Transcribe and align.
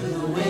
Through 0.00 0.12
the 0.12 0.26
way 0.28 0.49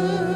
deserve. 0.00 0.29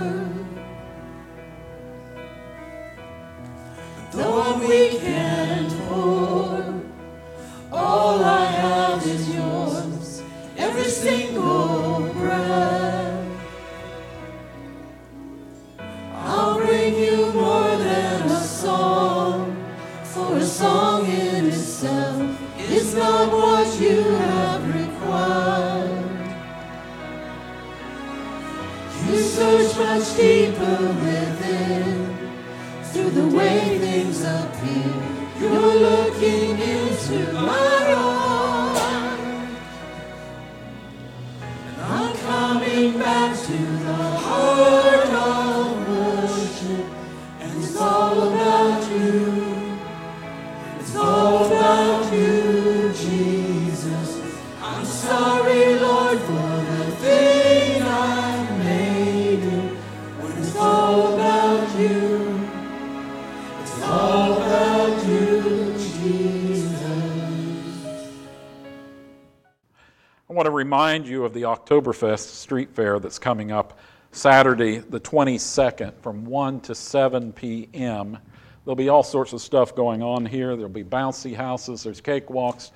Remind 70.65 71.07
you 71.07 71.27
of 71.27 71.35
the 71.35 71.43
Oktoberfest 71.43 72.37
street 72.37 72.75
fair 72.75 72.99
that's 72.99 73.19
coming 73.19 73.53
up 73.53 73.79
Saturday, 74.13 74.79
the 74.79 74.99
22nd, 74.99 75.93
from 76.01 76.25
1 76.25 76.61
to 76.63 76.75
7 76.75 77.35
p.m. 77.35 78.17
There'll 78.65 78.75
be 78.75 78.89
all 78.89 79.03
sorts 79.03 79.35
of 79.35 79.43
stuff 79.43 79.77
going 79.77 80.03
on 80.03 80.25
here. 80.25 80.57
There'll 80.57 80.71
be 80.71 80.83
bouncy 80.83 81.37
houses, 81.37 81.83
there's 81.83 82.01
cakewalks, 82.01 82.71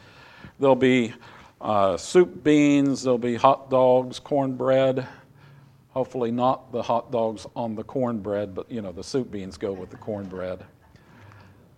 there'll 0.61 0.77
be 0.77 1.15
uh, 1.63 1.97
soup 1.97 2.45
beans, 2.45 3.05
there'll 3.05 3.17
be 3.17 3.37
hot 3.37 3.71
dogs, 3.71 4.19
cornbread. 4.19 5.09
Hopefully, 5.93 6.31
not 6.31 6.71
the 6.73 6.83
hot 6.83 7.11
dogs 7.11 7.47
on 7.57 7.75
the 7.75 7.85
cornbread, 7.85 8.55
but 8.55 8.71
you 8.71 8.83
know, 8.83 8.93
the 8.93 9.03
soup 9.03 9.31
beans 9.31 9.57
go 9.57 9.73
with 9.73 9.89
the 9.89 9.97
cornbread. 9.97 10.63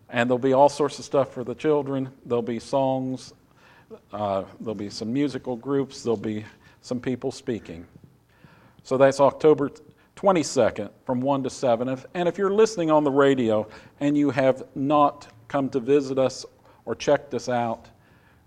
And 0.08 0.28
there'll 0.28 0.40
be 0.40 0.54
all 0.54 0.68
sorts 0.68 0.98
of 0.98 1.04
stuff 1.04 1.32
for 1.32 1.44
the 1.44 1.54
children. 1.54 2.10
There'll 2.26 2.42
be 2.42 2.58
songs, 2.58 3.32
uh, 4.12 4.44
there'll 4.60 4.74
be 4.74 4.90
some 4.90 5.12
musical 5.12 5.56
groups, 5.56 6.02
there'll 6.02 6.16
be 6.16 6.44
some 6.80 7.00
people 7.00 7.30
speaking. 7.30 7.86
So 8.82 8.96
that's 8.96 9.20
October 9.20 9.70
22nd 10.16 10.90
from 11.04 11.20
1 11.20 11.42
to 11.44 11.50
7. 11.50 12.02
And 12.14 12.28
if 12.28 12.38
you're 12.38 12.52
listening 12.52 12.90
on 12.90 13.04
the 13.04 13.10
radio 13.10 13.66
and 14.00 14.16
you 14.16 14.30
have 14.30 14.64
not 14.74 15.28
come 15.48 15.68
to 15.70 15.80
visit 15.80 16.18
us 16.18 16.44
or 16.84 16.94
checked 16.94 17.34
us 17.34 17.48
out, 17.48 17.88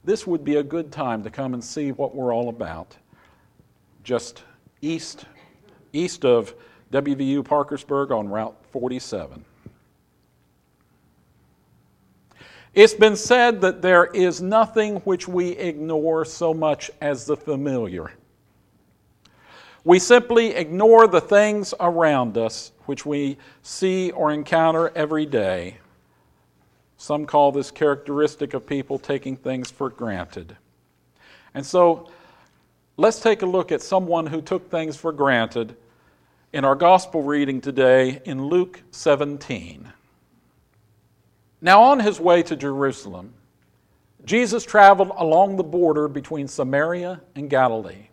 this 0.04 0.28
would 0.28 0.44
be 0.44 0.58
a 0.58 0.64
good 0.64 0.92
time 0.92 1.24
to 1.24 1.30
come 1.30 1.54
and 1.54 1.64
see 1.64 1.92
what 1.92 2.16
we're 2.16 2.34
all 2.34 2.50
about. 2.50 2.96
Just 4.04 4.44
east, 4.82 5.26
east 5.94 6.26
of 6.26 6.54
WVU 6.92 7.44
Parkersburg 7.46 8.12
on 8.12 8.28
Route 8.28 8.56
47. 8.72 9.46
It's 12.74 12.96
been 12.96 13.16
said 13.16 13.62
that 13.62 13.84
there 13.84 14.06
is 14.06 14.42
nothing 14.42 14.96
which 15.02 15.28
we 15.28 15.50
ignore 15.50 16.26
so 16.26 16.56
much 16.56 16.90
as 17.02 17.26
the 17.26 17.38
familiar. 17.38 18.12
We 19.84 20.00
simply 20.00 20.56
ignore 20.56 21.08
the 21.08 21.22
things 21.22 21.76
around 21.80 22.38
us 22.38 22.72
which 22.86 23.06
we 23.06 23.38
see 23.62 24.10
or 24.12 24.32
encounter 24.32 24.92
every 24.96 25.26
day. 25.26 25.78
Some 26.98 27.26
call 27.26 27.52
this 27.52 27.70
characteristic 27.70 28.56
of 28.56 28.66
people 28.66 28.98
taking 28.98 29.36
things 29.36 29.70
for 29.70 29.90
granted. 29.90 30.56
And 31.54 31.64
so 31.64 32.10
let's 32.98 33.20
take 33.20 33.44
a 33.44 33.46
look 33.46 33.72
at 33.72 33.82
someone 33.82 34.26
who 34.26 34.42
took 34.42 34.72
things 34.72 34.96
for 34.96 35.12
granted 35.12 35.76
in 36.54 36.66
our 36.66 36.76
gospel 36.76 37.22
reading 37.22 37.62
today 37.62 38.22
in 38.26 38.46
Luke 38.48 38.82
17. 38.92 39.92
Now, 41.64 41.84
on 41.84 42.02
his 42.02 42.20
way 42.20 42.44
to 42.44 42.58
Jerusalem, 42.58 43.34
Jesus 44.26 44.66
traveled 44.66 45.12
along 45.16 45.56
the 45.56 45.64
border 45.64 46.10
between 46.10 46.50
Samaria 46.50 47.22
and 47.36 47.50
Galilee. 47.50 48.10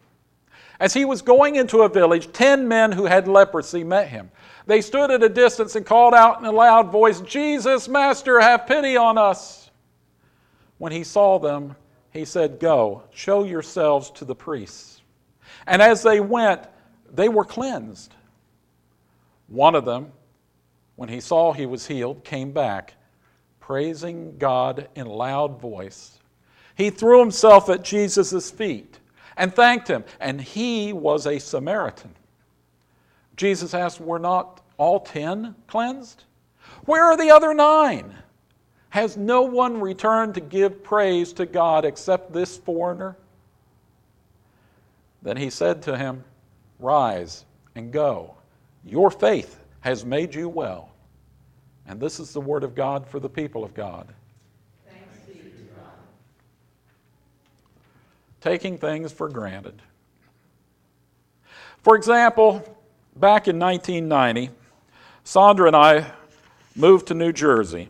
As 0.79 0.94
he 0.94 1.05
was 1.05 1.20
going 1.20 1.56
into 1.56 1.82
a 1.82 1.88
village, 1.88 2.32
ten 2.32 2.69
men 2.69 2.93
who 2.93 3.06
had 3.06 3.26
leprosy 3.26 3.82
met 3.82 4.06
him. 4.06 4.31
They 4.67 4.81
stood 4.81 5.11
at 5.11 5.25
a 5.25 5.29
distance 5.29 5.75
and 5.75 5.85
called 5.85 6.14
out 6.14 6.38
in 6.38 6.47
a 6.47 6.52
loud 6.52 6.93
voice, 6.93 7.20
Jesus, 7.23 7.88
Master, 7.88 8.38
have 8.38 8.69
pity 8.69 8.97
on 8.97 9.19
us. 9.19 9.69
When 10.79 10.93
he 10.93 11.02
saw 11.02 11.41
them, 11.41 11.75
he 12.12 12.25
said, 12.25 12.61
Go, 12.61 13.02
show 13.12 13.43
yourselves 13.43 14.12
to 14.12 14.25
the 14.25 14.35
priests. 14.37 15.02
And 15.67 15.82
as 15.82 16.05
they 16.05 16.20
went, 16.20 16.62
they 17.12 17.29
were 17.29 17.44
cleansed. 17.44 18.14
One 19.49 19.75
of 19.75 19.85
them, 19.85 20.12
when 20.94 21.08
he 21.08 21.19
saw 21.19 21.52
he 21.52 21.67
was 21.67 21.88
healed, 21.88 22.23
came 22.23 22.52
back, 22.52 22.94
praising 23.70 24.37
God 24.37 24.88
in 24.96 25.06
loud 25.06 25.61
voice. 25.61 26.19
He 26.75 26.90
threw 26.90 27.20
himself 27.20 27.69
at 27.69 27.84
Jesus' 27.84 28.50
feet 28.50 28.99
and 29.37 29.55
thanked 29.55 29.87
him, 29.87 30.02
and 30.19 30.40
he 30.40 30.93
was 30.93 31.25
a 31.25 31.38
Samaritan. 31.38 32.17
Jesus 33.37 33.72
asked, 33.72 34.00
Were 34.00 34.19
not 34.19 34.61
all 34.76 34.99
ten 34.99 35.55
cleansed? 35.69 36.25
Where 36.84 37.05
are 37.05 37.17
the 37.17 37.31
other 37.31 37.55
nine? 37.55 38.12
Has 38.88 39.17
no 39.17 39.43
one 39.43 39.81
returned 39.81 40.34
to 40.34 40.40
give 40.40 40.82
praise 40.82 41.32
to 41.34 41.46
God 41.46 41.84
except 41.84 42.32
this 42.32 42.56
foreigner? 42.56 43.16
Then 45.23 45.37
he 45.37 45.49
said 45.49 45.82
to 45.82 45.96
him, 45.96 46.25
Rise 46.81 47.44
and 47.76 47.93
go. 47.93 48.34
Your 48.84 49.12
faith 49.12 49.61
has 49.82 50.05
made 50.05 50.34
you 50.34 50.49
well. 50.49 50.89
And 51.90 51.98
this 51.98 52.20
is 52.20 52.32
the 52.32 52.40
word 52.40 52.62
of 52.62 52.76
God 52.76 53.04
for 53.04 53.19
the 53.19 53.28
people 53.28 53.64
of 53.64 53.75
God. 53.75 54.06
Taking 58.40 58.78
things 58.78 59.10
for 59.10 59.28
granted. 59.28 59.82
For 61.82 61.96
example, 61.96 62.58
back 63.16 63.48
in 63.48 63.58
1990, 63.58 64.54
Sandra 65.25 65.66
and 65.66 65.75
I 65.75 66.12
moved 66.76 67.08
to 67.08 67.14
New 67.14 67.32
Jersey 67.32 67.88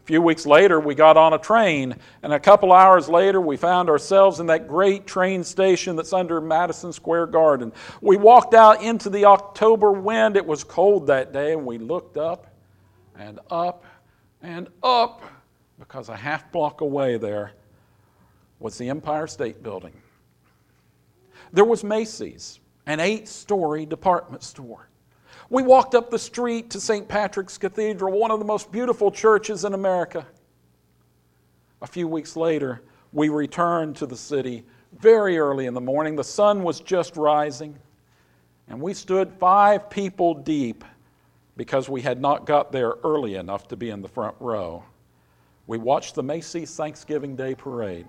A 0.00 0.02
few 0.02 0.20
weeks 0.20 0.44
later, 0.44 0.80
we 0.80 0.96
got 0.96 1.16
on 1.16 1.32
a 1.32 1.38
train, 1.38 1.94
and 2.24 2.32
a 2.32 2.40
couple 2.40 2.72
hours 2.72 3.08
later, 3.08 3.40
we 3.40 3.56
found 3.56 3.88
ourselves 3.88 4.40
in 4.40 4.46
that 4.46 4.66
great 4.66 5.06
train 5.06 5.44
station 5.44 5.94
that's 5.94 6.12
under 6.12 6.40
Madison 6.40 6.92
Square 6.92 7.28
Garden. 7.28 7.72
We 8.00 8.16
walked 8.16 8.54
out 8.54 8.82
into 8.82 9.08
the 9.08 9.26
October 9.26 9.92
wind. 9.92 10.36
It 10.36 10.44
was 10.44 10.64
cold 10.64 11.06
that 11.06 11.32
day, 11.32 11.52
and 11.52 11.64
we 11.64 11.78
looked 11.78 12.16
up 12.16 12.49
and 13.18 13.40
up 13.50 13.84
and 14.42 14.68
up 14.82 15.22
because 15.78 16.08
a 16.08 16.16
half 16.16 16.50
block 16.52 16.80
away 16.80 17.16
there 17.16 17.52
was 18.58 18.76
the 18.78 18.88
Empire 18.88 19.26
State 19.26 19.62
Building. 19.62 19.92
There 21.52 21.64
was 21.64 21.82
Macy's, 21.82 22.60
an 22.86 23.00
eight 23.00 23.26
story 23.26 23.86
department 23.86 24.42
store. 24.42 24.88
We 25.48 25.62
walked 25.62 25.94
up 25.94 26.10
the 26.10 26.18
street 26.18 26.70
to 26.70 26.80
St. 26.80 27.08
Patrick's 27.08 27.58
Cathedral, 27.58 28.16
one 28.16 28.30
of 28.30 28.38
the 28.38 28.44
most 28.44 28.70
beautiful 28.70 29.10
churches 29.10 29.64
in 29.64 29.74
America. 29.74 30.24
A 31.82 31.86
few 31.86 32.06
weeks 32.06 32.36
later, 32.36 32.82
we 33.12 33.30
returned 33.30 33.96
to 33.96 34.06
the 34.06 34.16
city 34.16 34.64
very 34.98 35.38
early 35.38 35.66
in 35.66 35.74
the 35.74 35.80
morning. 35.80 36.14
The 36.14 36.22
sun 36.22 36.62
was 36.62 36.80
just 36.80 37.16
rising, 37.16 37.76
and 38.68 38.80
we 38.80 38.94
stood 38.94 39.32
five 39.32 39.90
people 39.90 40.34
deep 40.34 40.84
because 41.60 41.90
we 41.90 42.00
had 42.00 42.22
not 42.22 42.46
got 42.46 42.72
there 42.72 42.94
early 43.04 43.34
enough 43.34 43.68
to 43.68 43.76
be 43.76 43.90
in 43.90 44.00
the 44.00 44.08
front 44.08 44.34
row. 44.40 44.82
We 45.66 45.76
watched 45.76 46.14
the 46.14 46.22
Macy's 46.22 46.74
Thanksgiving 46.74 47.36
Day 47.36 47.54
Parade. 47.54 48.06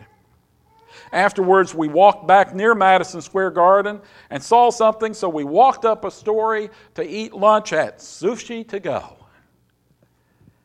Afterwards, 1.12 1.76
we 1.76 1.90
walked 1.90 2.26
back 2.26 2.56
near 2.56 2.74
Madison 2.74 3.20
Square 3.20 3.52
Garden 3.52 4.00
and 4.30 4.42
saw 4.42 4.70
something, 4.70 5.14
so 5.14 5.28
we 5.28 5.44
walked 5.44 5.84
up 5.84 6.06
a 6.06 6.12
story 6.12 6.70
to 6.94 7.06
eat 7.06 7.34
lunch 7.34 7.74
at 7.74 7.98
Sushi 7.98 8.66
to 8.70 8.80
Go. 8.80 9.18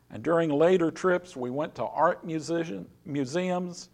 And 0.09 0.23
during 0.23 0.49
later 0.49 0.89
trips, 0.89 1.35
we 1.35 1.49
went 1.49 1.75
to 1.75 1.83
art 1.83 2.23
musician, 2.23 2.87
museums. 3.03 3.89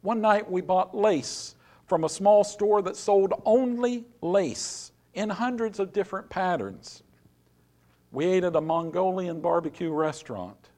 One 0.00 0.22
night, 0.22 0.50
we 0.50 0.62
bought 0.62 0.96
lace 0.96 1.56
from 1.84 2.04
a 2.04 2.08
small 2.08 2.42
store 2.42 2.80
that 2.80 2.96
sold 2.96 3.34
only 3.44 4.06
lace 4.22 4.92
in 5.12 5.28
hundreds 5.28 5.78
of 5.78 5.92
different 5.92 6.30
patterns. 6.30 7.02
We 8.14 8.26
ate 8.26 8.44
at 8.44 8.54
a 8.54 8.60
Mongolian 8.60 9.40
barbecue 9.40 9.92
restaurant. 9.92 10.70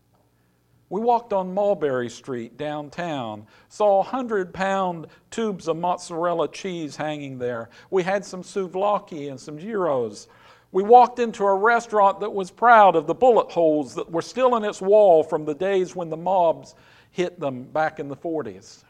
We 0.89 1.03
walked 1.03 1.35
on 1.35 1.53
Mulberry 1.53 2.09
Street 2.09 2.57
downtown, 2.57 3.47
saw 3.69 3.99
100 3.99 4.55
pound 4.55 5.09
tubes 5.31 5.69
of 5.69 5.77
mozzarella 5.77 6.49
cheese 6.49 6.97
hanging 6.97 7.39
there. 7.39 7.69
We 7.91 8.05
had 8.05 8.25
some 8.25 8.43
souvlaki 8.43 9.29
and 9.29 9.39
some 9.39 9.59
gyros. 9.59 10.29
We 10.73 10.83
walked 10.83 11.19
into 11.19 11.45
a 11.45 11.55
restaurant 11.55 12.21
that 12.21 12.33
was 12.33 12.51
proud 12.51 12.97
of 12.97 13.07
the 13.07 13.15
bullet 13.15 13.51
holes 13.51 13.95
that 13.97 14.11
were 14.11 14.23
still 14.23 14.57
in 14.57 14.65
its 14.65 14.81
wall 14.81 15.23
from 15.23 15.45
the 15.45 15.55
days 15.55 15.95
when 15.95 16.09
the 16.09 16.17
mobs 16.17 16.75
hit 17.11 17.39
them 17.39 17.65
back 17.65 18.01
in 18.01 18.09
the 18.09 18.17
40s. 18.17 18.83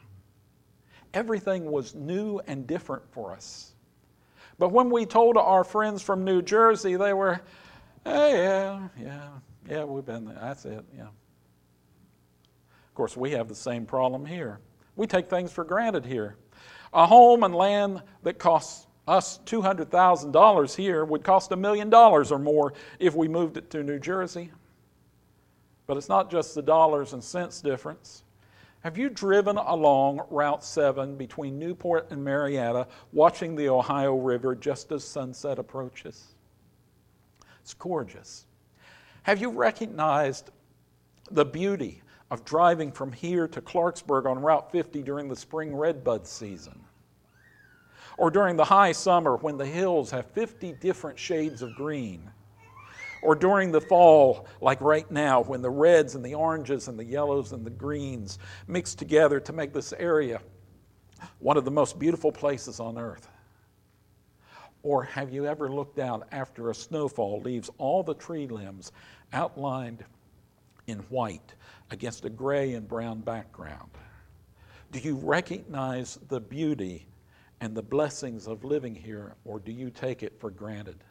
Everything 1.13 1.69
was 1.69 1.95
new 1.95 2.39
and 2.47 2.65
different 2.65 3.03
for 3.11 3.33
us. 3.33 3.73
But 4.59 4.71
when 4.71 4.89
we 4.89 5.05
told 5.05 5.35
our 5.35 5.63
friends 5.63 6.01
from 6.01 6.23
New 6.23 6.41
Jersey, 6.41 6.95
they 6.95 7.13
were, 7.13 7.41
hey, 8.03 8.43
yeah, 8.43 8.87
yeah, 8.99 9.29
yeah, 9.69 9.83
we've 9.83 10.05
been 10.05 10.25
there. 10.25 10.37
That's 10.39 10.65
it, 10.65 10.83
yeah 10.95 11.03
Of 11.03 12.95
course, 12.95 13.17
we 13.17 13.31
have 13.31 13.47
the 13.47 13.55
same 13.55 13.85
problem 13.85 14.25
here. 14.25 14.59
We 14.95 15.07
take 15.07 15.29
things 15.29 15.51
for 15.51 15.63
granted 15.63 16.05
here. 16.05 16.35
A 16.93 17.05
home 17.05 17.43
and 17.43 17.53
land 17.53 18.01
that 18.23 18.39
costs 18.39 18.87
us 19.07 19.39
$200,000 19.45 20.75
here 20.75 21.05
would 21.05 21.23
cost 21.23 21.51
a 21.51 21.55
million 21.55 21.89
dollars 21.89 22.31
or 22.31 22.39
more 22.39 22.73
if 22.99 23.15
we 23.15 23.27
moved 23.27 23.57
it 23.57 23.69
to 23.71 23.83
New 23.83 23.99
Jersey. 23.99 24.51
But 25.85 25.97
it's 25.97 26.09
not 26.09 26.29
just 26.29 26.55
the 26.55 26.61
dollars 26.61 27.13
and 27.13 27.23
cents 27.23 27.61
difference. 27.61 28.23
Have 28.81 28.97
you 28.97 29.09
driven 29.09 29.57
along 29.57 30.21
Route 30.29 30.63
7 30.63 31.15
between 31.15 31.57
Newport 31.57 32.11
and 32.11 32.23
Marietta 32.23 32.87
watching 33.11 33.55
the 33.55 33.69
Ohio 33.69 34.15
River 34.15 34.55
just 34.55 34.91
as 34.91 35.03
sunset 35.03 35.59
approaches? 35.59 36.35
It's 37.67 37.73
gorgeous. 37.73 38.45
Have 39.23 39.41
you 39.41 39.49
recognized 39.49 40.51
the 41.31 41.43
beauty 41.43 42.01
of 42.31 42.45
driving 42.45 42.93
from 42.93 43.11
here 43.11 43.45
to 43.45 43.59
Clarksburg 43.59 44.25
on 44.25 44.39
Route 44.39 44.71
50 44.71 45.03
during 45.03 45.27
the 45.27 45.35
spring 45.35 45.75
redbud 45.75 46.25
season. 46.25 46.79
Or 48.17 48.31
during 48.31 48.55
the 48.55 48.63
high 48.63 48.93
summer 48.93 49.35
when 49.35 49.57
the 49.57 49.65
hills 49.65 50.11
have 50.11 50.27
50 50.27 50.75
different 50.79 51.19
shades 51.19 51.61
of 51.61 51.75
green. 51.75 52.31
Or 53.21 53.35
during 53.35 53.73
the 53.73 53.81
fall, 53.81 54.47
like 54.61 54.79
right 54.79 55.11
now, 55.11 55.41
when 55.41 55.61
the 55.61 55.69
reds 55.69 56.15
and 56.15 56.23
the 56.23 56.35
oranges 56.35 56.87
and 56.87 56.97
the 56.97 57.03
yellows 57.03 57.51
and 57.51 57.65
the 57.65 57.69
greens 57.69 58.39
mix 58.65 58.95
together 58.95 59.41
to 59.41 59.51
make 59.51 59.73
this 59.73 59.91
area 59.91 60.39
one 61.39 61.57
of 61.57 61.65
the 61.65 61.71
most 61.71 61.99
beautiful 61.99 62.31
places 62.31 62.79
on 62.79 62.97
earth. 62.97 63.27
Or 64.83 65.03
have 65.03 65.31
you 65.31 65.45
ever 65.45 65.69
looked 65.71 65.99
out 65.99 66.27
after 66.31 66.69
a 66.69 66.75
snowfall 66.75 67.41
leaves 67.41 67.69
all 67.77 68.03
the 68.03 68.13
tree 68.13 68.47
limbs 68.47 68.91
outlined 69.33 70.03
in 70.87 70.99
white 71.09 71.53
against 71.91 72.25
a 72.25 72.29
gray 72.29 72.73
and 72.73 72.87
brown 72.87 73.21
background? 73.21 73.91
Do 74.91 74.99
you 74.99 75.15
recognize 75.15 76.17
the 76.29 76.39
beauty 76.39 77.07
and 77.59 77.75
the 77.75 77.81
blessings 77.81 78.47
of 78.47 78.63
living 78.63 78.95
here, 78.95 79.35
or 79.43 79.59
do 79.59 79.71
you 79.71 79.89
take 79.89 80.23
it 80.23 80.39
for 80.39 80.49
granted? 80.49 81.03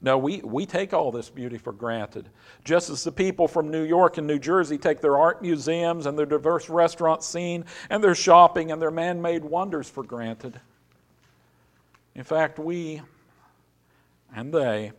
No, 0.00 0.18
we, 0.18 0.40
we 0.42 0.66
take 0.66 0.92
all 0.92 1.12
this 1.12 1.30
beauty 1.30 1.56
for 1.56 1.72
granted. 1.72 2.28
Just 2.64 2.90
as 2.90 3.04
the 3.04 3.12
people 3.12 3.46
from 3.46 3.70
New 3.70 3.84
York 3.84 4.18
and 4.18 4.26
New 4.26 4.38
Jersey 4.38 4.76
take 4.76 5.00
their 5.00 5.16
art 5.16 5.40
museums 5.40 6.06
and 6.06 6.18
their 6.18 6.26
diverse 6.26 6.68
restaurant 6.68 7.22
scene 7.22 7.64
and 7.88 8.02
their 8.02 8.14
shopping 8.14 8.72
and 8.72 8.82
their 8.82 8.90
man 8.90 9.22
made 9.22 9.44
wonders 9.44 9.88
for 9.88 10.02
granted. 10.02 10.60
In 12.14 12.24
fact, 12.24 12.58
we 12.58 13.00
and 14.34 14.52
they 14.52 14.92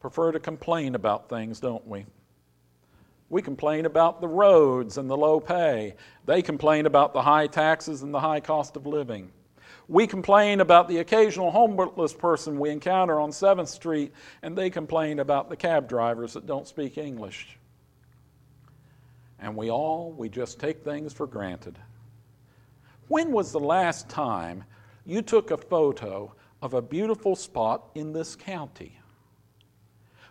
prefer 0.00 0.32
to 0.32 0.40
complain 0.40 0.94
about 0.94 1.28
things, 1.28 1.60
don't 1.60 1.86
we? 1.86 2.06
We 3.30 3.42
complain 3.42 3.86
about 3.86 4.20
the 4.20 4.28
roads 4.28 4.98
and 4.98 5.08
the 5.08 5.16
low 5.16 5.40
pay. 5.40 5.94
They 6.26 6.42
complain 6.42 6.86
about 6.86 7.14
the 7.14 7.22
high 7.22 7.46
taxes 7.46 8.02
and 8.02 8.12
the 8.12 8.20
high 8.20 8.40
cost 8.40 8.76
of 8.76 8.86
living. 8.86 9.30
We 9.88 10.06
complain 10.06 10.60
about 10.60 10.88
the 10.88 10.98
occasional 10.98 11.50
homeless 11.50 12.12
person 12.12 12.58
we 12.58 12.70
encounter 12.70 13.20
on 13.20 13.30
7th 13.30 13.68
Street, 13.68 14.12
and 14.42 14.56
they 14.56 14.70
complain 14.70 15.18
about 15.18 15.48
the 15.48 15.56
cab 15.56 15.88
drivers 15.88 16.34
that 16.34 16.46
don't 16.46 16.66
speak 16.66 16.96
English. 16.96 17.58
And 19.38 19.56
we 19.56 19.70
all, 19.70 20.12
we 20.12 20.28
just 20.28 20.58
take 20.58 20.84
things 20.84 21.12
for 21.12 21.26
granted. 21.26 21.78
When 23.08 23.30
was 23.30 23.52
the 23.52 23.60
last 23.60 24.08
time 24.08 24.64
you 25.04 25.22
took 25.22 25.50
a 25.50 25.56
photo 25.56 26.34
of 26.62 26.74
a 26.74 26.82
beautiful 26.82 27.36
spot 27.36 27.90
in 27.94 28.12
this 28.12 28.34
county? 28.36 28.98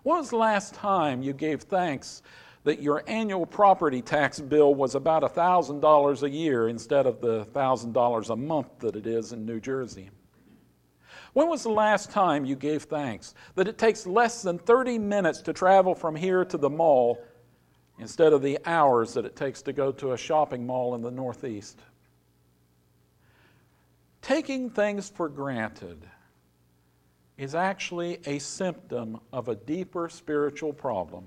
When 0.03 0.17
was 0.17 0.31
the 0.31 0.37
last 0.37 0.73
time 0.73 1.21
you 1.21 1.33
gave 1.33 1.61
thanks 1.61 2.23
that 2.63 2.81
your 2.81 3.03
annual 3.07 3.45
property 3.45 4.01
tax 4.01 4.39
bill 4.39 4.73
was 4.73 4.95
about 4.95 5.23
$1,000 5.23 6.23
a 6.23 6.29
year 6.29 6.67
instead 6.69 7.05
of 7.05 7.21
the 7.21 7.45
$1,000 7.45 8.29
a 8.29 8.35
month 8.35 8.79
that 8.79 8.95
it 8.95 9.05
is 9.05 9.31
in 9.33 9.45
New 9.45 9.59
Jersey? 9.59 10.09
When 11.33 11.49
was 11.49 11.63
the 11.63 11.69
last 11.69 12.11
time 12.11 12.45
you 12.45 12.55
gave 12.55 12.83
thanks 12.83 13.33
that 13.55 13.67
it 13.67 13.77
takes 13.77 14.05
less 14.05 14.41
than 14.41 14.59
30 14.59 14.99
minutes 14.99 15.41
to 15.41 15.53
travel 15.53 15.95
from 15.95 16.15
here 16.15 16.45
to 16.45 16.57
the 16.57 16.69
mall 16.69 17.23
instead 17.99 18.33
of 18.33 18.41
the 18.41 18.59
hours 18.65 19.13
that 19.13 19.25
it 19.25 19.35
takes 19.35 19.61
to 19.63 19.73
go 19.73 19.91
to 19.91 20.13
a 20.13 20.17
shopping 20.17 20.65
mall 20.65 20.95
in 20.95 21.01
the 21.01 21.11
Northeast? 21.11 21.79
Taking 24.23 24.69
things 24.69 25.09
for 25.09 25.29
granted 25.29 26.07
is 27.37 27.55
actually 27.55 28.19
a 28.25 28.39
symptom 28.39 29.19
of 29.33 29.49
a 29.49 29.55
deeper 29.55 30.09
spiritual 30.09 30.73
problem 30.73 31.25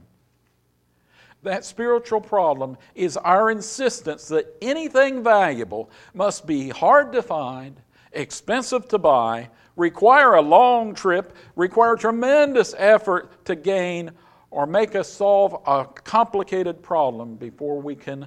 That 1.43 1.65
spiritual 1.65 2.23
problem 2.23 2.77
is 2.95 3.17
our 3.19 3.51
insistence 3.51 4.29
that 4.29 4.57
anything 4.63 5.23
valuable 5.23 5.91
must 6.15 6.47
be 6.47 6.71
hard 6.71 7.13
to 7.13 7.23
find, 7.23 7.77
expensive 8.13 8.89
to 8.89 8.99
buy, 8.99 9.51
require 9.77 10.35
a 10.35 10.43
long 10.43 10.95
trip, 10.95 11.37
require 11.55 11.97
tremendous 11.97 12.75
effort 12.79 13.45
to 13.45 13.55
gain, 13.55 14.11
or 14.51 14.67
make 14.67 14.97
us 14.97 15.09
solve 15.09 15.61
a 15.67 15.85
complicated 15.85 16.83
problem 16.83 17.37
before 17.37 17.81
we 17.81 17.95
can, 17.95 18.27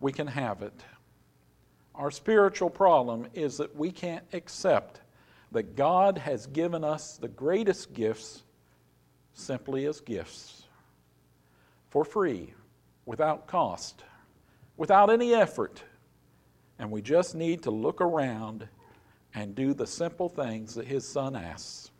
we 0.00 0.12
can 0.12 0.26
have 0.26 0.62
it. 0.62 0.74
Our 1.98 2.12
spiritual 2.12 2.70
problem 2.70 3.26
is 3.34 3.56
that 3.56 3.74
we 3.74 3.90
can't 3.90 4.24
accept 4.32 5.00
that 5.50 5.74
God 5.74 6.16
has 6.16 6.46
given 6.46 6.84
us 6.84 7.16
the 7.16 7.26
greatest 7.26 7.92
gifts 7.92 8.44
simply 9.34 9.84
as 9.86 10.00
gifts 10.00 10.62
for 11.90 12.04
free, 12.04 12.54
without 13.04 13.48
cost, 13.48 14.04
without 14.76 15.10
any 15.10 15.34
effort. 15.34 15.82
And 16.78 16.90
we 16.90 17.02
just 17.02 17.34
need 17.34 17.62
to 17.64 17.70
look 17.70 18.00
around 18.00 18.68
and 19.34 19.54
do 19.54 19.74
the 19.74 19.86
simple 19.86 20.28
things 20.28 20.74
that 20.74 20.86
his 20.86 21.06
son 21.06 21.34
asks. 21.34 21.90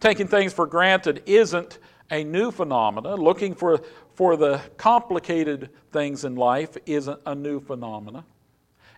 Taking 0.00 0.26
things 0.26 0.52
for 0.52 0.66
granted 0.66 1.22
isn't 1.26 1.78
a 2.10 2.24
new 2.24 2.50
phenomenon. 2.50 3.20
Looking 3.20 3.54
for, 3.54 3.80
for 4.14 4.36
the 4.36 4.60
complicated 4.76 5.70
things 5.92 6.24
in 6.24 6.36
life 6.36 6.76
isn't 6.86 7.20
a 7.26 7.34
new 7.34 7.60
phenomenon. 7.60 8.24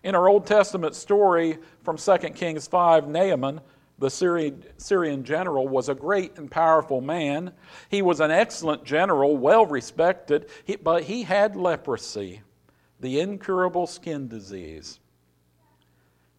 In 0.03 0.15
our 0.15 0.29
Old 0.29 0.45
Testament 0.45 0.95
story 0.95 1.57
from 1.83 1.97
2 1.97 2.17
Kings 2.35 2.67
5, 2.67 3.07
Naaman, 3.07 3.61
the 3.99 4.09
Syrian, 4.09 4.63
Syrian 4.77 5.23
general, 5.23 5.67
was 5.67 5.89
a 5.89 5.95
great 5.95 6.37
and 6.37 6.49
powerful 6.49 7.01
man. 7.01 7.51
He 7.89 8.03
was 8.03 8.19
an 8.19 8.29
excellent 8.29 8.83
general, 8.83 9.35
well 9.37 9.65
respected, 9.65 10.49
but 10.83 11.03
he 11.03 11.23
had 11.23 11.55
leprosy, 11.55 12.41
the 12.99 13.19
incurable 13.19 13.87
skin 13.87 14.27
disease. 14.27 14.99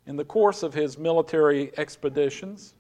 In 0.07 0.17
the 0.17 0.25
course 0.25 0.63
of 0.63 0.73
his 0.73 0.97
military 0.97 1.77
expeditions, 1.77 2.75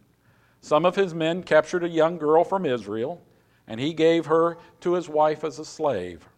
some 0.61 0.87
of 0.87 0.95
his 0.95 1.12
men 1.12 1.43
captured 1.43 1.85
a 1.85 1.88
young 1.88 2.17
girl 2.17 2.45
from 2.45 2.64
Israel, 2.64 3.21
and 3.69 3.79
he 3.79 3.93
gave 3.93 4.27
her 4.27 4.59
to 4.81 4.95
his 4.95 5.09
wife 5.09 5.45
as 5.45 5.59
a 5.59 5.65
slave. 5.65 6.29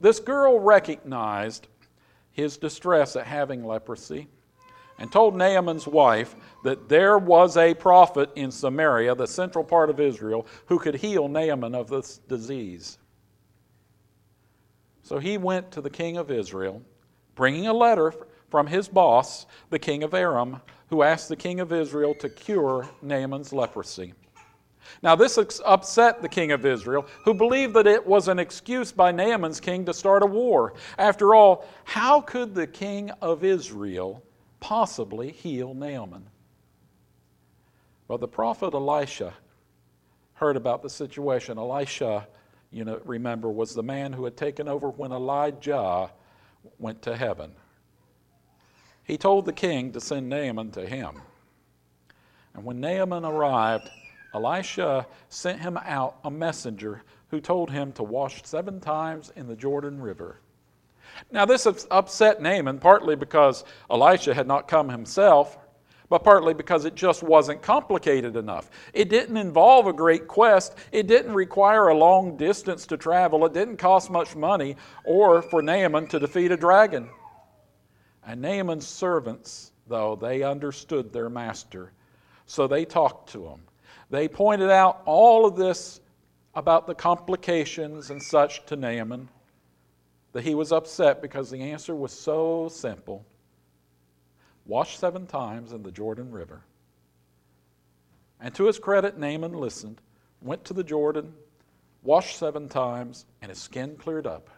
This 0.00 0.20
girl 0.20 0.58
recognized 0.58 1.68
his 2.32 2.56
distress 2.56 3.16
at 3.16 3.26
having 3.26 3.64
leprosy 3.64 4.28
and 4.98 5.10
told 5.10 5.36
Naaman's 5.36 5.86
wife 5.86 6.34
that 6.64 6.88
there 6.88 7.18
was 7.18 7.56
a 7.56 7.74
prophet 7.74 8.30
in 8.34 8.50
Samaria, 8.50 9.14
the 9.14 9.26
central 9.26 9.64
part 9.64 9.90
of 9.90 10.00
Israel, 10.00 10.46
who 10.66 10.78
could 10.78 10.96
heal 10.96 11.28
Naaman 11.28 11.74
of 11.74 11.88
this 11.88 12.18
disease. 12.28 12.98
So 15.02 15.18
he 15.18 15.38
went 15.38 15.70
to 15.72 15.80
the 15.80 15.90
king 15.90 16.16
of 16.16 16.30
Israel, 16.30 16.82
bringing 17.34 17.68
a 17.68 17.72
letter 17.72 18.12
from 18.50 18.66
his 18.66 18.88
boss, 18.88 19.46
the 19.70 19.78
king 19.78 20.02
of 20.02 20.14
Aram, 20.14 20.60
who 20.90 21.02
asked 21.02 21.28
the 21.28 21.36
king 21.36 21.60
of 21.60 21.72
Israel 21.72 22.14
to 22.16 22.28
cure 22.28 22.88
Naaman's 23.00 23.52
leprosy. 23.52 24.14
Now, 25.02 25.14
this 25.14 25.38
upset 25.64 26.22
the 26.22 26.28
king 26.28 26.52
of 26.52 26.64
Israel, 26.64 27.06
who 27.24 27.34
believed 27.34 27.74
that 27.74 27.86
it 27.86 28.06
was 28.06 28.28
an 28.28 28.38
excuse 28.38 28.92
by 28.92 29.12
Naaman's 29.12 29.60
king 29.60 29.84
to 29.86 29.94
start 29.94 30.22
a 30.22 30.26
war. 30.26 30.74
After 30.98 31.34
all, 31.34 31.66
how 31.84 32.20
could 32.20 32.54
the 32.54 32.66
king 32.66 33.10
of 33.22 33.44
Israel 33.44 34.22
possibly 34.60 35.30
heal 35.30 35.74
Naaman? 35.74 36.26
Well, 38.08 38.18
the 38.18 38.28
prophet 38.28 38.74
Elisha 38.74 39.34
heard 40.34 40.56
about 40.56 40.82
the 40.82 40.90
situation. 40.90 41.58
Elisha, 41.58 42.26
you 42.70 42.84
know, 42.84 43.00
remember, 43.04 43.50
was 43.50 43.74
the 43.74 43.82
man 43.82 44.12
who 44.12 44.24
had 44.24 44.36
taken 44.36 44.68
over 44.68 44.90
when 44.90 45.12
Elijah 45.12 46.10
went 46.78 47.02
to 47.02 47.16
heaven 47.16 47.52
he 49.08 49.16
told 49.16 49.46
the 49.46 49.54
king 49.54 49.90
to 49.92 50.02
send 50.02 50.28
Naaman 50.28 50.70
to 50.72 50.86
him. 50.86 51.22
And 52.54 52.62
when 52.62 52.78
Naaman 52.78 53.24
arrived, 53.24 53.88
Elisha 54.38 55.04
sent 55.28 55.60
him 55.60 55.76
out 55.78 56.18
a 56.22 56.30
messenger 56.30 57.02
who 57.30 57.40
told 57.40 57.70
him 57.70 57.90
to 57.92 58.04
wash 58.04 58.40
seven 58.44 58.78
times 58.78 59.32
in 59.34 59.48
the 59.48 59.56
Jordan 59.56 60.00
River. 60.00 60.40
Now, 61.32 61.44
this 61.44 61.66
upset 61.90 62.40
Naaman 62.40 62.78
partly 62.78 63.16
because 63.16 63.64
Elisha 63.90 64.32
had 64.32 64.46
not 64.46 64.68
come 64.68 64.88
himself, 64.88 65.58
but 66.08 66.22
partly 66.22 66.54
because 66.54 66.84
it 66.84 66.94
just 66.94 67.24
wasn't 67.24 67.60
complicated 67.62 68.36
enough. 68.36 68.70
It 68.92 69.08
didn't 69.08 69.36
involve 69.36 69.88
a 69.88 69.92
great 69.92 70.28
quest, 70.28 70.76
it 70.92 71.08
didn't 71.08 71.34
require 71.34 71.88
a 71.88 71.98
long 71.98 72.36
distance 72.36 72.86
to 72.86 72.96
travel, 72.96 73.44
it 73.44 73.52
didn't 73.52 73.78
cost 73.78 74.08
much 74.08 74.36
money, 74.36 74.76
or 75.04 75.42
for 75.42 75.62
Naaman 75.62 76.06
to 76.08 76.20
defeat 76.20 76.52
a 76.52 76.56
dragon. 76.56 77.10
And 78.24 78.40
Naaman's 78.40 78.86
servants, 78.86 79.72
though, 79.88 80.14
they 80.14 80.44
understood 80.44 81.12
their 81.12 81.28
master. 81.28 81.90
So 82.46 82.68
they 82.68 82.84
talked 82.84 83.30
to 83.32 83.44
him. 83.44 83.60
They 84.10 84.28
pointed 84.28 84.70
out 84.70 85.02
all 85.04 85.46
of 85.46 85.56
this 85.56 86.00
about 86.54 86.86
the 86.86 86.94
complications 86.94 88.10
and 88.10 88.22
such 88.22 88.64
to 88.66 88.76
Naaman 88.76 89.28
that 90.32 90.44
he 90.44 90.54
was 90.54 90.72
upset 90.72 91.20
because 91.20 91.50
the 91.50 91.62
answer 91.62 91.94
was 91.94 92.12
so 92.12 92.68
simple 92.68 93.24
wash 94.66 94.98
seven 94.98 95.26
times 95.26 95.72
in 95.72 95.82
the 95.82 95.90
Jordan 95.90 96.30
River. 96.30 96.60
And 98.40 98.54
to 98.54 98.66
his 98.66 98.78
credit, 98.78 99.18
Naaman 99.18 99.54
listened, 99.54 100.00
went 100.42 100.64
to 100.66 100.74
the 100.74 100.84
Jordan, 100.84 101.32
washed 102.02 102.36
seven 102.36 102.68
times, 102.68 103.24
and 103.42 103.48
his 103.48 103.58
skin 103.58 103.96
cleared 103.96 104.26
up. 104.26 104.50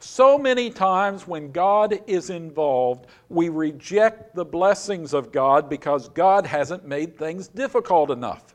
So 0.00 0.38
many 0.38 0.70
times 0.70 1.26
when 1.26 1.50
God 1.50 2.00
is 2.06 2.30
involved, 2.30 3.06
we 3.28 3.48
reject 3.48 4.34
the 4.34 4.44
blessings 4.44 5.12
of 5.12 5.32
God 5.32 5.68
because 5.68 6.08
God 6.10 6.46
hasn't 6.46 6.86
made 6.86 7.18
things 7.18 7.48
difficult 7.48 8.10
enough. 8.10 8.54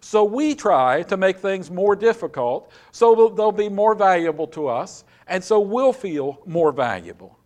So 0.00 0.22
we 0.22 0.54
try 0.54 1.02
to 1.04 1.16
make 1.16 1.38
things 1.38 1.70
more 1.70 1.96
difficult 1.96 2.70
so 2.92 3.32
they'll 3.34 3.52
be 3.52 3.70
more 3.70 3.94
valuable 3.94 4.46
to 4.48 4.68
us, 4.68 5.04
and 5.28 5.42
so 5.42 5.60
we'll 5.60 5.94
feel 5.94 6.42
more 6.44 6.72
valuable. 6.72 7.38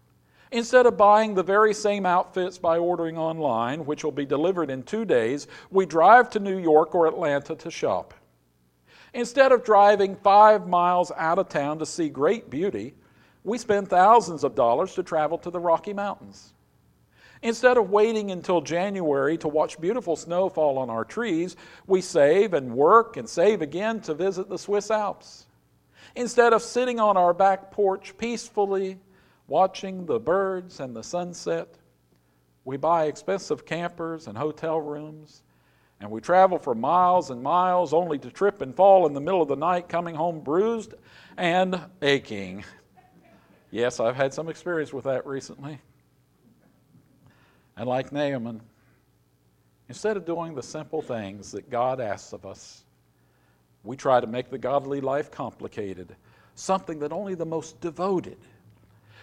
Instead 0.50 0.86
of 0.86 0.96
buying 0.96 1.34
the 1.34 1.42
very 1.42 1.72
same 1.72 2.04
outfits 2.04 2.58
by 2.58 2.78
ordering 2.78 3.16
online, 3.16 3.86
which 3.86 4.02
will 4.02 4.10
be 4.10 4.26
delivered 4.26 4.70
in 4.70 4.82
two 4.82 5.04
days, 5.04 5.46
we 5.70 5.86
drive 5.86 6.30
to 6.30 6.40
New 6.40 6.58
York 6.58 6.96
or 6.96 7.06
Atlanta 7.06 7.54
to 7.54 7.70
shop. 7.70 8.12
Instead 9.14 9.52
of 9.52 9.64
driving 9.64 10.16
five 10.16 10.66
miles 10.68 11.10
out 11.16 11.38
of 11.38 11.48
town 11.48 11.78
to 11.78 11.86
see 11.86 12.08
great 12.08 12.50
beauty, 12.50 12.94
we 13.44 13.58
spend 13.58 13.88
thousands 13.88 14.44
of 14.44 14.54
dollars 14.54 14.94
to 14.94 15.02
travel 15.02 15.38
to 15.38 15.50
the 15.50 15.60
Rocky 15.60 15.92
Mountains. 15.92 16.52
Instead 17.42 17.76
of 17.76 17.90
waiting 17.90 18.30
until 18.30 18.60
January 18.60 19.38
to 19.38 19.48
watch 19.48 19.80
beautiful 19.80 20.16
snow 20.16 20.48
fall 20.48 20.76
on 20.76 20.90
our 20.90 21.04
trees, 21.04 21.56
we 21.86 22.00
save 22.00 22.52
and 22.52 22.74
work 22.74 23.16
and 23.16 23.28
save 23.28 23.62
again 23.62 24.00
to 24.00 24.12
visit 24.12 24.48
the 24.48 24.58
Swiss 24.58 24.90
Alps. 24.90 25.46
Instead 26.16 26.52
of 26.52 26.62
sitting 26.62 26.98
on 26.98 27.16
our 27.16 27.32
back 27.32 27.70
porch 27.70 28.16
peacefully 28.18 28.98
watching 29.46 30.04
the 30.04 30.18
birds 30.18 30.80
and 30.80 30.96
the 30.96 31.02
sunset, 31.02 31.68
we 32.64 32.76
buy 32.76 33.04
expensive 33.04 33.64
campers 33.64 34.26
and 34.26 34.36
hotel 34.36 34.80
rooms 34.80 35.42
and 36.00 36.10
we 36.10 36.20
travel 36.20 36.58
for 36.58 36.74
miles 36.74 37.30
and 37.30 37.42
miles 37.42 37.92
only 37.92 38.18
to 38.18 38.30
trip 38.30 38.62
and 38.62 38.74
fall 38.74 39.06
in 39.06 39.14
the 39.14 39.20
middle 39.20 39.42
of 39.42 39.48
the 39.48 39.56
night, 39.56 39.88
coming 39.88 40.14
home 40.14 40.40
bruised 40.40 40.94
and 41.36 41.80
aching. 42.02 42.64
Yes, 43.70 44.00
I've 44.00 44.16
had 44.16 44.32
some 44.32 44.48
experience 44.48 44.94
with 44.94 45.04
that 45.04 45.26
recently. 45.26 45.78
And 47.76 47.86
like 47.86 48.12
Naaman, 48.12 48.62
instead 49.90 50.16
of 50.16 50.24
doing 50.24 50.54
the 50.54 50.62
simple 50.62 51.02
things 51.02 51.52
that 51.52 51.68
God 51.68 52.00
asks 52.00 52.32
of 52.32 52.46
us, 52.46 52.84
we 53.84 53.94
try 53.94 54.20
to 54.20 54.26
make 54.26 54.48
the 54.50 54.56
godly 54.56 55.02
life 55.02 55.30
complicated, 55.30 56.16
something 56.54 56.98
that 57.00 57.12
only 57.12 57.34
the 57.34 57.44
most 57.44 57.78
devoted, 57.82 58.38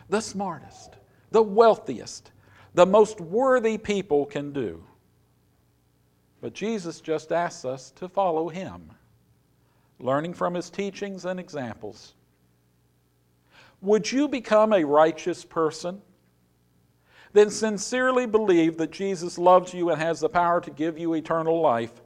the 0.10 0.22
smartest, 0.22 0.96
the 1.32 1.42
wealthiest, 1.42 2.32
the 2.76 2.86
most 2.86 3.20
worthy 3.20 3.80
people 3.80 4.26
can 4.26 4.54
do. 4.54 4.84
But 6.46 6.54
Jesus 6.54 7.02
just 7.02 7.32
asks 7.32 7.66
us 7.66 7.90
to 7.96 8.08
follow 8.08 8.50
him, 8.50 8.92
learning 10.00 10.36
from 10.36 10.54
his 10.54 10.70
teachings 10.70 11.26
and 11.26 11.40
examples. 11.40 12.14
Would 13.82 14.12
you 14.12 14.28
become 14.28 14.72
a 14.72 14.84
righteous 14.84 15.44
person? 15.44 16.04
Then 17.34 17.50
sincerely 17.50 18.28
believe 18.28 18.78
that 18.78 18.92
Jesus 18.92 19.40
loves 19.40 19.74
you 19.74 19.90
and 19.90 20.00
has 20.00 20.20
the 20.20 20.30
power 20.30 20.62
to 20.62 20.70
give 20.70 21.00
you 21.00 21.16
eternal 21.16 21.62
life, 21.62 22.04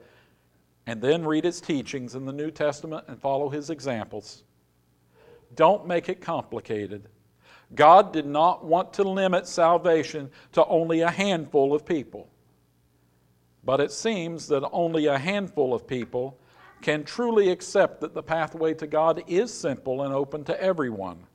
and 0.87 1.01
then 1.01 1.25
read 1.25 1.43
his 1.43 1.59
teachings 1.59 2.15
in 2.15 2.25
the 2.25 2.31
New 2.31 2.49
Testament 2.49 3.03
and 3.09 3.19
follow 3.19 3.49
his 3.49 3.69
examples. 3.69 4.43
Don't 5.55 5.85
make 5.85 6.07
it 6.07 6.21
complicated. 6.21 7.09
God 7.75 8.13
did 8.13 8.25
not 8.25 8.63
want 8.63 8.93
to 8.93 9.03
limit 9.03 9.47
salvation 9.47 10.31
to 10.53 10.65
only 10.67 11.01
a 11.01 11.11
handful 11.11 11.73
of 11.73 11.85
people. 11.85 12.29
But 13.63 13.81
it 13.81 13.91
seems 13.91 14.47
that 14.47 14.67
only 14.71 15.07
a 15.07 15.17
handful 15.17 15.73
of 15.73 15.87
people 15.87 16.37
can 16.81 17.03
truly 17.03 17.49
accept 17.49 18.01
that 18.01 18.13
the 18.13 18.23
pathway 18.23 18.73
to 18.75 18.87
God 18.87 19.23
is 19.27 19.53
simple 19.53 20.03
and 20.03 20.13
open 20.13 20.43
to 20.45 20.61
everyone. 20.61 21.25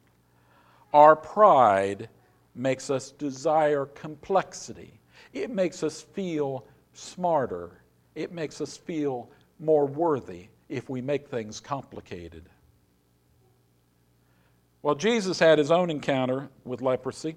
Our 0.92 1.16
pride 1.16 2.08
makes 2.54 2.88
us 2.88 3.10
desire 3.10 3.86
complexity. 3.86 5.00
It 5.32 5.50
makes 5.50 5.82
us 5.82 6.00
feel 6.00 6.64
smarter. 6.92 7.82
It 8.14 8.32
makes 8.32 8.60
us 8.60 8.76
feel 8.76 9.28
more 9.58 9.86
worthy 9.86 10.48
if 10.68 10.88
we 10.88 11.00
make 11.00 11.28
things 11.28 11.60
complicated. 11.60 12.48
Well, 14.82 14.94
Jesus 14.94 15.38
had 15.38 15.58
his 15.58 15.70
own 15.70 15.90
encounter 15.90 16.48
with 16.64 16.80
leprosy. 16.80 17.36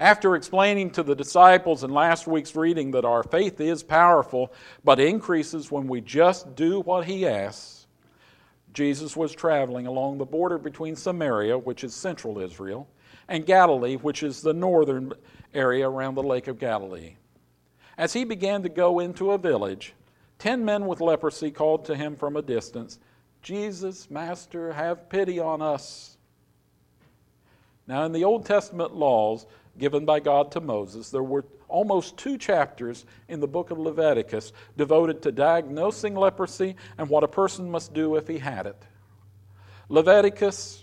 After 0.00 0.36
explaining 0.36 0.90
to 0.90 1.02
the 1.02 1.16
disciples 1.16 1.82
in 1.82 1.90
last 1.90 2.28
week's 2.28 2.54
reading 2.54 2.92
that 2.92 3.04
our 3.04 3.24
faith 3.24 3.60
is 3.60 3.82
powerful 3.82 4.52
but 4.84 5.00
increases 5.00 5.72
when 5.72 5.88
we 5.88 6.00
just 6.00 6.54
do 6.54 6.80
what 6.80 7.06
he 7.06 7.26
asks, 7.26 7.86
Jesus 8.72 9.16
was 9.16 9.32
traveling 9.32 9.88
along 9.88 10.18
the 10.18 10.24
border 10.24 10.56
between 10.56 10.94
Samaria, 10.94 11.58
which 11.58 11.82
is 11.82 11.94
central 11.94 12.38
Israel, 12.38 12.88
and 13.26 13.44
Galilee, 13.44 13.96
which 13.96 14.22
is 14.22 14.40
the 14.40 14.52
northern 14.52 15.12
area 15.52 15.88
around 15.88 16.14
the 16.14 16.22
Lake 16.22 16.46
of 16.46 16.60
Galilee. 16.60 17.16
As 17.96 18.12
he 18.12 18.22
began 18.22 18.62
to 18.62 18.68
go 18.68 19.00
into 19.00 19.32
a 19.32 19.38
village, 19.38 19.94
ten 20.38 20.64
men 20.64 20.86
with 20.86 21.00
leprosy 21.00 21.50
called 21.50 21.84
to 21.86 21.96
him 21.96 22.14
from 22.14 22.36
a 22.36 22.42
distance, 22.42 23.00
Jesus, 23.42 24.08
Master, 24.08 24.72
have 24.72 25.08
pity 25.08 25.40
on 25.40 25.60
us. 25.60 26.16
Now, 27.88 28.04
in 28.04 28.12
the 28.12 28.24
Old 28.24 28.44
Testament 28.44 28.94
laws, 28.94 29.46
given 29.78 30.04
by 30.04 30.20
God 30.20 30.52
to 30.52 30.60
Moses, 30.60 31.10
there 31.10 31.22
were 31.22 31.44
almost 31.68 32.16
two 32.16 32.38
chapters 32.38 33.04
in 33.28 33.40
the 33.40 33.46
book 33.46 33.70
of 33.70 33.78
Leviticus 33.78 34.52
devoted 34.76 35.22
to 35.22 35.32
diagnosing 35.32 36.14
leprosy 36.14 36.76
and 36.96 37.08
what 37.08 37.24
a 37.24 37.28
person 37.28 37.70
must 37.70 37.94
do 37.94 38.16
if 38.16 38.26
he 38.26 38.38
had 38.38 38.66
it. 38.66 38.82
Leviticus, 39.88 40.82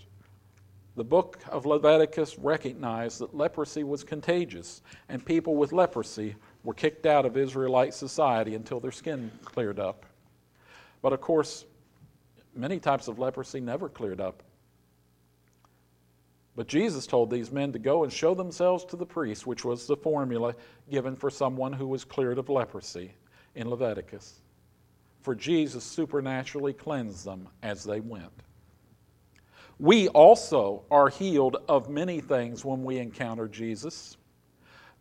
the 0.96 1.04
book 1.04 1.40
of 1.50 1.66
Leviticus, 1.66 2.38
recognized 2.40 3.20
that 3.20 3.36
leprosy 3.36 3.84
was 3.84 4.04
contagious, 4.04 4.82
and 5.10 5.24
people 5.24 5.56
with 5.56 5.72
leprosy 5.72 6.36
were 6.64 6.74
kicked 6.74 7.06
out 7.06 7.26
of 7.26 7.38
Israelite 7.38 7.94
society 7.94 8.56
until 8.56 8.80
their 8.80 8.92
skin 8.92 9.32
cleared 9.44 9.80
up. 9.80 10.06
But 11.02 11.14
of 11.14 11.22
course, 11.22 11.66
many 12.56 12.80
types 12.80 13.08
of 13.08 13.20
leprosy 13.20 13.60
never 13.60 13.90
cleared 13.90 14.22
up. 14.22 14.42
But 16.56 16.68
Jesus 16.68 17.06
told 17.06 17.30
these 17.30 17.52
men 17.52 17.74
to 17.74 17.80
go 17.80 18.04
and 18.04 18.14
show 18.14 18.34
themselves 18.34 18.86
to 18.86 18.96
the 18.96 19.06
priest, 19.06 19.46
which 19.46 19.66
was 19.66 19.88
the 19.88 19.98
formula 19.98 20.56
given 20.90 21.16
for 21.16 21.30
someone 21.30 21.74
who 21.74 21.88
was 21.88 22.06
cleared 22.06 22.38
of 22.38 22.50
leprosy 22.50 23.12
in 23.56 23.70
Leviticus. 23.70 24.42
For 25.22 25.36
Jesus 25.36 25.84
supernaturally 25.84 26.74
cleansed 26.74 27.26
them 27.26 27.50
as 27.62 27.84
they 27.84 28.00
went. 28.00 28.32
We 29.80 30.08
also 30.10 30.86
are 30.90 31.10
healed 31.10 31.58
of 31.68 31.90
many 31.90 32.22
things 32.22 32.64
when 32.64 32.86
we 32.86 33.00
encounter 33.00 33.50
Jesus. 33.50 34.16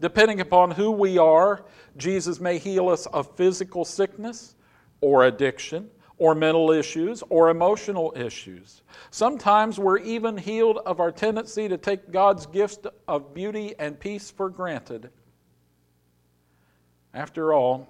Depending 0.01 0.41
upon 0.41 0.73
who 0.73 0.91
we 0.91 1.19
are, 1.19 1.65
Jesus 1.97 2.41
may 2.41 2.59
heal 2.59 2.89
us 2.89 3.07
of 3.07 3.37
physical 3.37 3.85
sickness 3.85 4.57
or 5.01 5.25
addiction 5.25 5.89
or 6.19 6.35
mental 6.35 6.71
issues 6.71 7.23
or 7.29 7.51
emotional 7.51 8.13
issues. 8.17 8.83
Sometimes 9.11 9.79
we're 9.79 9.99
even 9.99 10.37
healed 10.37 10.79
of 10.87 11.01
our 11.01 11.11
tendency 11.11 11.69
to 11.69 11.77
take 11.77 12.11
God's 12.13 12.47
gifts 12.47 12.79
of 13.09 13.35
beauty 13.35 13.75
and 13.79 13.99
peace 13.99 14.31
for 14.31 14.49
granted. 14.49 15.11
After 17.13 17.53
all, 17.53 17.89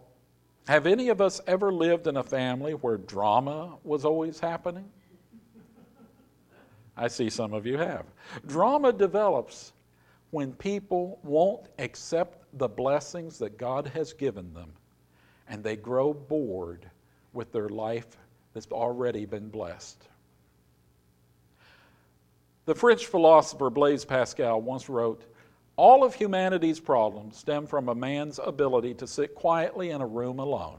have 0.66 0.86
any 0.86 1.10
of 1.10 1.20
us 1.20 1.40
ever 1.46 1.72
lived 1.72 2.06
in 2.06 2.16
a 2.16 2.22
family 2.22 2.72
where 2.72 2.96
drama 2.96 3.76
was 3.84 4.04
always 4.04 4.40
happening? 4.40 4.88
I 6.96 7.08
see 7.08 7.28
some 7.28 7.52
of 7.52 7.66
you 7.66 7.76
have. 7.76 8.06
Drama 8.46 8.92
develops 8.92 9.72
when 10.30 10.52
people 10.52 11.18
won't 11.22 11.68
accept 11.78 12.44
the 12.58 12.68
blessings 12.68 13.38
that 13.38 13.58
God 13.58 13.88
has 13.88 14.12
given 14.12 14.54
them 14.54 14.72
and 15.48 15.62
they 15.62 15.76
grow 15.76 16.14
bored 16.14 16.90
with 17.34 17.52
their 17.52 17.68
life 17.68 18.16
that's 18.54 18.66
already 18.66 19.26
been 19.26 19.48
blessed. 19.48 20.02
The 22.66 22.74
French 22.74 23.06
philosopher 23.06 23.68
Blaise 23.68 24.04
Pascal 24.04 24.60
once 24.60 24.88
wrote 24.88 25.24
All 25.76 26.02
of 26.02 26.14
humanity's 26.14 26.80
problems 26.80 27.36
stem 27.36 27.66
from 27.66 27.88
a 27.88 27.94
man's 27.94 28.40
ability 28.42 28.94
to 28.94 29.06
sit 29.06 29.34
quietly 29.34 29.90
in 29.90 30.00
a 30.00 30.06
room 30.06 30.38
alone. 30.38 30.78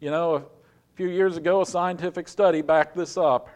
You 0.00 0.10
know, 0.10 0.34
a 0.36 0.42
few 0.94 1.08
years 1.08 1.36
ago, 1.36 1.60
a 1.60 1.66
scientific 1.66 2.26
study 2.26 2.62
backed 2.62 2.96
this 2.96 3.16
up. 3.16 3.48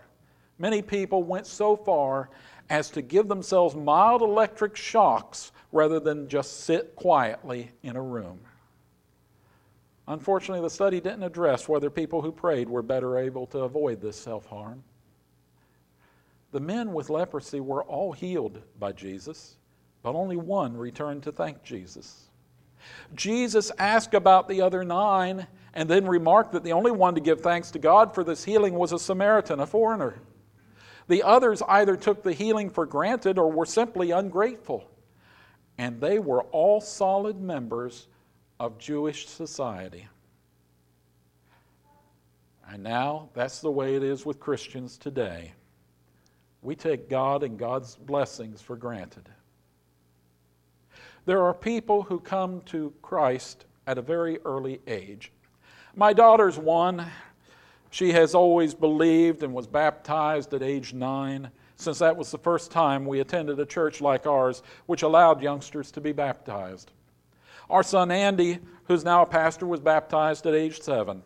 Many 0.59 0.83
people 0.83 1.23
went 1.23 1.47
so 1.47 1.75
far 1.75 2.29
as 2.71 2.91
to 2.91 3.03
give 3.03 3.29
themselves 3.29 3.75
mild 3.75 4.23
electric 4.23 4.77
shocks 4.77 5.53
rather 5.73 5.99
than 5.99 6.29
just 6.29 6.61
sit 6.61 6.95
quietly 6.95 7.71
in 7.83 7.97
a 7.97 8.03
room. 8.03 8.39
Unfortunately, 10.07 10.61
the 10.61 10.71
study 10.71 11.01
didn't 11.01 11.23
address 11.23 11.69
whether 11.69 11.89
people 11.89 12.21
who 12.21 12.31
prayed 12.31 12.69
were 12.69 12.83
better 12.83 13.17
able 13.19 13.47
to 13.49 13.61
avoid 13.61 14.01
this 14.01 14.17
self 14.17 14.47
harm. 14.47 14.83
The 16.53 16.61
men 16.61 16.93
with 16.93 17.11
leprosy 17.11 17.61
were 17.61 17.83
all 17.83 18.13
healed 18.13 18.61
by 18.79 18.93
Jesus, 18.93 19.57
but 20.03 20.15
only 20.15 20.37
one 20.37 20.77
returned 20.77 21.23
to 21.25 21.33
thank 21.33 21.63
Jesus. 21.63 22.29
Jesus 23.15 23.73
asked 23.79 24.15
about 24.15 24.47
the 24.47 24.61
other 24.61 24.85
nine 24.85 25.47
and 25.73 25.89
then 25.89 26.07
remarked 26.07 26.53
that 26.53 26.63
the 26.63 26.73
only 26.73 26.93
one 26.93 27.15
to 27.15 27.21
give 27.21 27.41
thanks 27.41 27.71
to 27.73 27.79
God 27.79 28.15
for 28.15 28.23
this 28.23 28.45
healing 28.45 28.75
was 28.75 28.93
a 28.93 28.99
Samaritan, 28.99 29.59
a 29.59 29.67
foreigner. 29.67 30.21
The 31.09 31.23
others 31.23 31.63
either 31.67 31.97
took 31.97 32.23
the 32.23 32.33
healing 32.33 32.71
for 32.71 32.87
granted 32.87 33.39
or 33.39 33.51
were 33.51 33.67
simply 33.67 34.11
ungrateful. 34.11 34.89
And 35.77 36.01
they 36.01 36.19
were 36.19 36.43
all 36.45 36.81
solid 36.81 37.41
members 37.41 38.07
of 38.61 38.79
Jewish 38.79 39.27
society. 39.29 40.09
And 42.69 42.83
now 42.83 43.29
that's 43.35 43.61
the 43.61 43.71
way 43.71 43.95
it 43.95 44.03
is 44.03 44.25
with 44.25 44.41
Christians 44.41 44.97
today. 44.97 45.53
We 46.63 46.75
take 46.75 47.11
God 47.11 47.43
and 47.43 47.59
God's 47.59 47.97
blessings 47.97 48.63
for 48.63 48.77
granted. 48.77 49.29
There 51.27 51.43
are 51.43 51.55
people 51.55 52.03
who 52.03 52.21
come 52.21 52.63
to 52.67 52.93
Christ 53.03 53.67
at 53.87 53.99
a 53.99 54.03
very 54.03 54.39
early 54.45 54.81
age. 54.87 55.31
My 55.95 56.13
daughter's 56.13 56.59
one. 56.59 57.07
She 57.91 58.11
has 58.13 58.35
always 58.35 58.75
believed 58.75 59.45
and 59.45 59.55
was 59.55 59.69
baptized 59.69 60.53
at 60.53 60.63
age 60.63 60.93
nine, 60.93 61.51
since 61.77 62.01
that 62.01 62.17
was 62.17 62.33
the 62.33 62.39
first 62.39 62.73
time 62.73 63.07
we 63.07 63.21
attended 63.21 63.61
a 63.61 63.67
church 63.67 64.01
like 64.01 64.27
ours, 64.27 64.65
which 64.87 65.03
allowed 65.03 65.41
youngsters 65.41 65.93
to 65.93 66.01
be 66.01 66.11
baptized. 66.11 66.91
Our 67.71 67.83
son 67.83 68.11
Andy, 68.11 68.59
who's 68.85 69.05
now 69.05 69.23
a 69.23 69.27
pastor, 69.27 69.67
was 69.67 69.81
baptized 69.81 70.47
at 70.47 70.55
age 70.55 70.81
seven. 70.81 71.23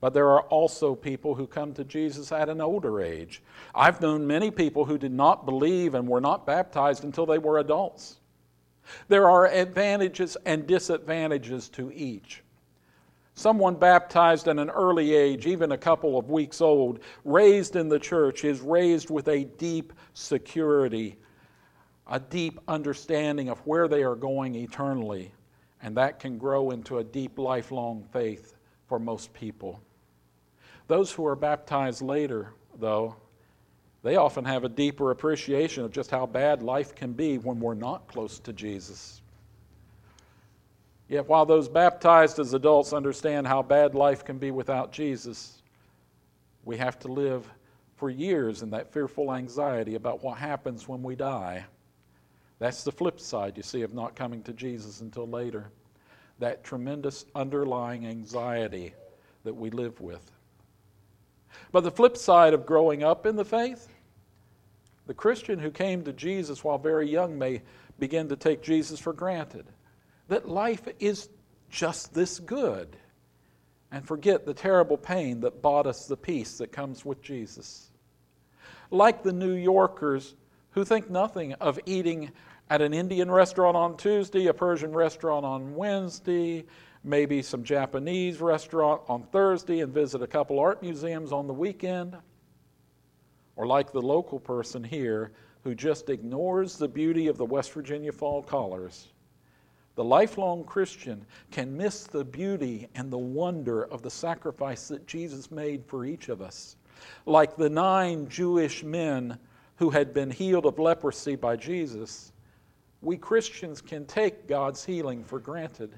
But 0.00 0.12
there 0.12 0.28
are 0.28 0.42
also 0.42 0.94
people 0.94 1.34
who 1.34 1.46
come 1.46 1.72
to 1.74 1.84
Jesus 1.84 2.30
at 2.30 2.48
an 2.48 2.60
older 2.60 3.00
age. 3.00 3.42
I've 3.74 4.00
known 4.00 4.26
many 4.26 4.50
people 4.50 4.84
who 4.84 4.98
did 4.98 5.12
not 5.12 5.46
believe 5.46 5.94
and 5.94 6.06
were 6.06 6.20
not 6.20 6.46
baptized 6.46 7.04
until 7.04 7.26
they 7.26 7.38
were 7.38 7.58
adults. 7.58 8.20
There 9.08 9.28
are 9.28 9.48
advantages 9.48 10.36
and 10.44 10.66
disadvantages 10.66 11.68
to 11.70 11.90
each. 11.92 12.42
Someone 13.34 13.74
baptized 13.74 14.48
at 14.48 14.58
an 14.58 14.70
early 14.70 15.14
age, 15.14 15.46
even 15.46 15.72
a 15.72 15.78
couple 15.78 16.18
of 16.18 16.30
weeks 16.30 16.60
old, 16.60 17.00
raised 17.24 17.76
in 17.76 17.88
the 17.88 17.98
church, 17.98 18.44
is 18.44 18.60
raised 18.60 19.10
with 19.10 19.28
a 19.28 19.44
deep 19.44 19.92
security 20.14 21.16
a 22.08 22.20
deep 22.20 22.60
understanding 22.68 23.48
of 23.48 23.58
where 23.60 23.88
they 23.88 24.02
are 24.02 24.14
going 24.14 24.54
eternally, 24.54 25.32
and 25.82 25.96
that 25.96 26.20
can 26.20 26.38
grow 26.38 26.70
into 26.70 26.98
a 26.98 27.04
deep 27.04 27.38
lifelong 27.38 28.04
faith 28.12 28.54
for 28.86 28.98
most 28.98 29.32
people. 29.32 29.80
Those 30.86 31.10
who 31.10 31.26
are 31.26 31.36
baptized 31.36 32.02
later, 32.02 32.52
though, 32.78 33.16
they 34.02 34.16
often 34.16 34.44
have 34.44 34.62
a 34.62 34.68
deeper 34.68 35.10
appreciation 35.10 35.84
of 35.84 35.90
just 35.90 36.12
how 36.12 36.26
bad 36.26 36.62
life 36.62 36.94
can 36.94 37.12
be 37.12 37.38
when 37.38 37.58
we're 37.58 37.74
not 37.74 38.06
close 38.06 38.38
to 38.40 38.52
Jesus. 38.52 39.20
Yet, 41.08 41.28
while 41.28 41.46
those 41.46 41.68
baptized 41.68 42.38
as 42.38 42.54
adults 42.54 42.92
understand 42.92 43.48
how 43.48 43.62
bad 43.62 43.94
life 43.96 44.24
can 44.24 44.38
be 44.38 44.52
without 44.52 44.92
Jesus, 44.92 45.60
we 46.64 46.76
have 46.76 46.98
to 47.00 47.08
live 47.08 47.48
for 47.96 48.10
years 48.10 48.62
in 48.62 48.70
that 48.70 48.92
fearful 48.92 49.32
anxiety 49.32 49.94
about 49.94 50.22
what 50.22 50.38
happens 50.38 50.86
when 50.86 51.02
we 51.02 51.16
die. 51.16 51.64
That's 52.58 52.84
the 52.84 52.92
flip 52.92 53.20
side, 53.20 53.56
you 53.56 53.62
see, 53.62 53.82
of 53.82 53.92
not 53.92 54.16
coming 54.16 54.42
to 54.44 54.52
Jesus 54.52 55.00
until 55.00 55.28
later. 55.28 55.70
That 56.38 56.64
tremendous 56.64 57.24
underlying 57.34 58.06
anxiety 58.06 58.94
that 59.44 59.54
we 59.54 59.70
live 59.70 60.00
with. 60.00 60.30
But 61.72 61.82
the 61.82 61.90
flip 61.90 62.16
side 62.16 62.54
of 62.54 62.66
growing 62.66 63.02
up 63.02 63.26
in 63.26 63.36
the 63.36 63.44
faith, 63.44 63.88
the 65.06 65.14
Christian 65.14 65.58
who 65.58 65.70
came 65.70 66.04
to 66.04 66.12
Jesus 66.12 66.64
while 66.64 66.78
very 66.78 67.08
young 67.08 67.38
may 67.38 67.62
begin 67.98 68.28
to 68.28 68.36
take 68.36 68.62
Jesus 68.62 69.00
for 69.00 69.12
granted. 69.12 69.66
That 70.28 70.48
life 70.48 70.88
is 70.98 71.28
just 71.70 72.12
this 72.12 72.38
good. 72.38 72.96
and 73.90 74.06
forget 74.06 74.44
the 74.44 74.54
terrible 74.54 74.96
pain 74.96 75.40
that 75.40 75.62
bought 75.62 75.86
us 75.86 76.06
the 76.06 76.16
peace 76.16 76.58
that 76.58 76.72
comes 76.72 77.04
with 77.04 77.22
Jesus. 77.22 77.90
Like 78.90 79.22
the 79.22 79.32
New 79.32 79.54
Yorkers 79.54 80.34
who 80.76 80.84
think 80.84 81.08
nothing 81.08 81.54
of 81.54 81.80
eating 81.86 82.30
at 82.68 82.82
an 82.82 82.92
Indian 82.92 83.30
restaurant 83.30 83.74
on 83.74 83.96
Tuesday, 83.96 84.48
a 84.48 84.52
Persian 84.52 84.92
restaurant 84.92 85.44
on 85.44 85.74
Wednesday, 85.74 86.66
maybe 87.02 87.40
some 87.40 87.64
Japanese 87.64 88.42
restaurant 88.42 89.00
on 89.08 89.22
Thursday, 89.32 89.80
and 89.80 89.94
visit 89.94 90.20
a 90.20 90.26
couple 90.26 90.60
art 90.60 90.82
museums 90.82 91.32
on 91.32 91.46
the 91.46 91.54
weekend. 91.54 92.14
Or 93.56 93.66
like 93.66 93.90
the 93.90 94.02
local 94.02 94.38
person 94.38 94.84
here 94.84 95.32
who 95.64 95.74
just 95.74 96.10
ignores 96.10 96.76
the 96.76 96.88
beauty 96.88 97.28
of 97.28 97.38
the 97.38 97.46
West 97.46 97.72
Virginia 97.72 98.12
fall 98.12 98.42
colors. 98.42 99.08
The 99.94 100.04
lifelong 100.04 100.62
Christian 100.64 101.24
can 101.50 101.74
miss 101.74 102.04
the 102.04 102.22
beauty 102.22 102.86
and 102.94 103.10
the 103.10 103.16
wonder 103.16 103.84
of 103.84 104.02
the 104.02 104.10
sacrifice 104.10 104.88
that 104.88 105.06
Jesus 105.06 105.50
made 105.50 105.86
for 105.86 106.04
each 106.04 106.28
of 106.28 106.42
us. 106.42 106.76
Like 107.24 107.56
the 107.56 107.70
nine 107.70 108.28
Jewish 108.28 108.84
men 108.84 109.38
who 109.76 109.90
had 109.90 110.14
been 110.14 110.30
healed 110.30 110.66
of 110.66 110.78
leprosy 110.78 111.36
by 111.36 111.56
Jesus, 111.56 112.32
we 113.02 113.16
Christians 113.16 113.80
can 113.80 114.06
take 114.06 114.48
God's 114.48 114.84
healing 114.84 115.22
for 115.22 115.38
granted. 115.38 115.92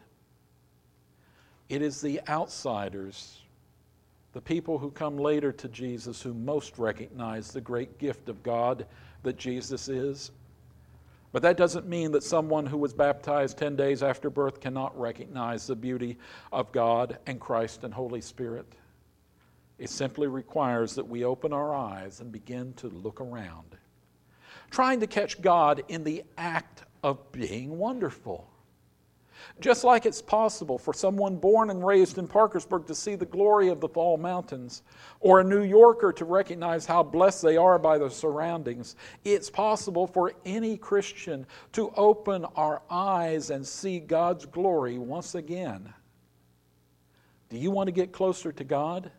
It 1.68 1.82
is 1.82 2.00
the 2.00 2.20
outsiders, 2.28 3.42
the 4.32 4.40
people 4.40 4.78
who 4.78 4.90
come 4.90 5.16
later 5.16 5.52
to 5.52 5.68
Jesus, 5.68 6.20
who 6.20 6.34
most 6.34 6.78
recognize 6.78 7.52
the 7.52 7.60
great 7.60 7.98
gift 7.98 8.28
of 8.28 8.42
God 8.42 8.86
that 9.22 9.36
Jesus 9.36 9.88
is. 9.88 10.30
But 11.30 11.42
that 11.42 11.58
doesn't 11.58 11.86
mean 11.86 12.12
that 12.12 12.22
someone 12.22 12.64
who 12.64 12.78
was 12.78 12.94
baptized 12.94 13.58
10 13.58 13.76
days 13.76 14.02
after 14.02 14.30
birth 14.30 14.60
cannot 14.60 14.98
recognize 14.98 15.66
the 15.66 15.76
beauty 15.76 16.16
of 16.52 16.72
God 16.72 17.18
and 17.26 17.38
Christ 17.38 17.84
and 17.84 17.92
Holy 17.92 18.22
Spirit. 18.22 18.66
It 19.78 19.90
simply 19.90 20.26
requires 20.26 20.94
that 20.96 21.08
we 21.08 21.24
open 21.24 21.52
our 21.52 21.74
eyes 21.74 22.20
and 22.20 22.32
begin 22.32 22.72
to 22.74 22.88
look 22.88 23.20
around, 23.20 23.76
trying 24.70 25.00
to 25.00 25.06
catch 25.06 25.40
God 25.40 25.84
in 25.88 26.02
the 26.02 26.24
act 26.36 26.82
of 27.02 27.30
being 27.30 27.78
wonderful. 27.78 28.50
Just 29.60 29.84
like 29.84 30.04
it's 30.04 30.20
possible 30.20 30.78
for 30.78 30.92
someone 30.92 31.36
born 31.36 31.70
and 31.70 31.86
raised 31.86 32.18
in 32.18 32.26
Parkersburg 32.26 32.86
to 32.86 32.94
see 32.94 33.14
the 33.14 33.24
glory 33.24 33.68
of 33.68 33.80
the 33.80 33.88
Fall 33.88 34.16
Mountains, 34.16 34.82
or 35.20 35.40
a 35.40 35.44
New 35.44 35.62
Yorker 35.62 36.12
to 36.12 36.24
recognize 36.24 36.86
how 36.86 37.04
blessed 37.04 37.42
they 37.42 37.56
are 37.56 37.78
by 37.78 37.98
their 37.98 38.10
surroundings, 38.10 38.96
it's 39.24 39.48
possible 39.48 40.08
for 40.08 40.32
any 40.44 40.76
Christian 40.76 41.46
to 41.72 41.92
open 41.96 42.44
our 42.56 42.82
eyes 42.90 43.50
and 43.50 43.64
see 43.64 44.00
God's 44.00 44.44
glory 44.44 44.98
once 44.98 45.36
again. 45.36 45.94
Do 47.48 47.58
you 47.58 47.70
want 47.70 47.86
to 47.86 47.92
get 47.92 48.12
closer 48.12 48.50
to 48.50 48.64
God? 48.64 49.12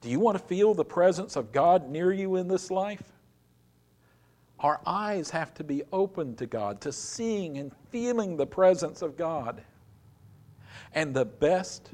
Do 0.00 0.08
you 0.08 0.18
want 0.18 0.38
to 0.38 0.44
feel 0.44 0.74
the 0.74 0.84
presence 0.84 1.36
of 1.36 1.52
God 1.52 1.90
near 1.90 2.12
you 2.12 2.36
in 2.36 2.48
this 2.48 2.70
life? 2.70 3.02
Our 4.58 4.80
eyes 4.86 5.30
have 5.30 5.54
to 5.54 5.64
be 5.64 5.82
open 5.92 6.36
to 6.36 6.46
God, 6.46 6.80
to 6.82 6.92
seeing 6.92 7.58
and 7.58 7.72
feeling 7.90 8.36
the 8.36 8.46
presence 8.46 9.02
of 9.02 9.16
God. 9.16 9.62
And 10.94 11.14
the 11.14 11.24
best, 11.24 11.90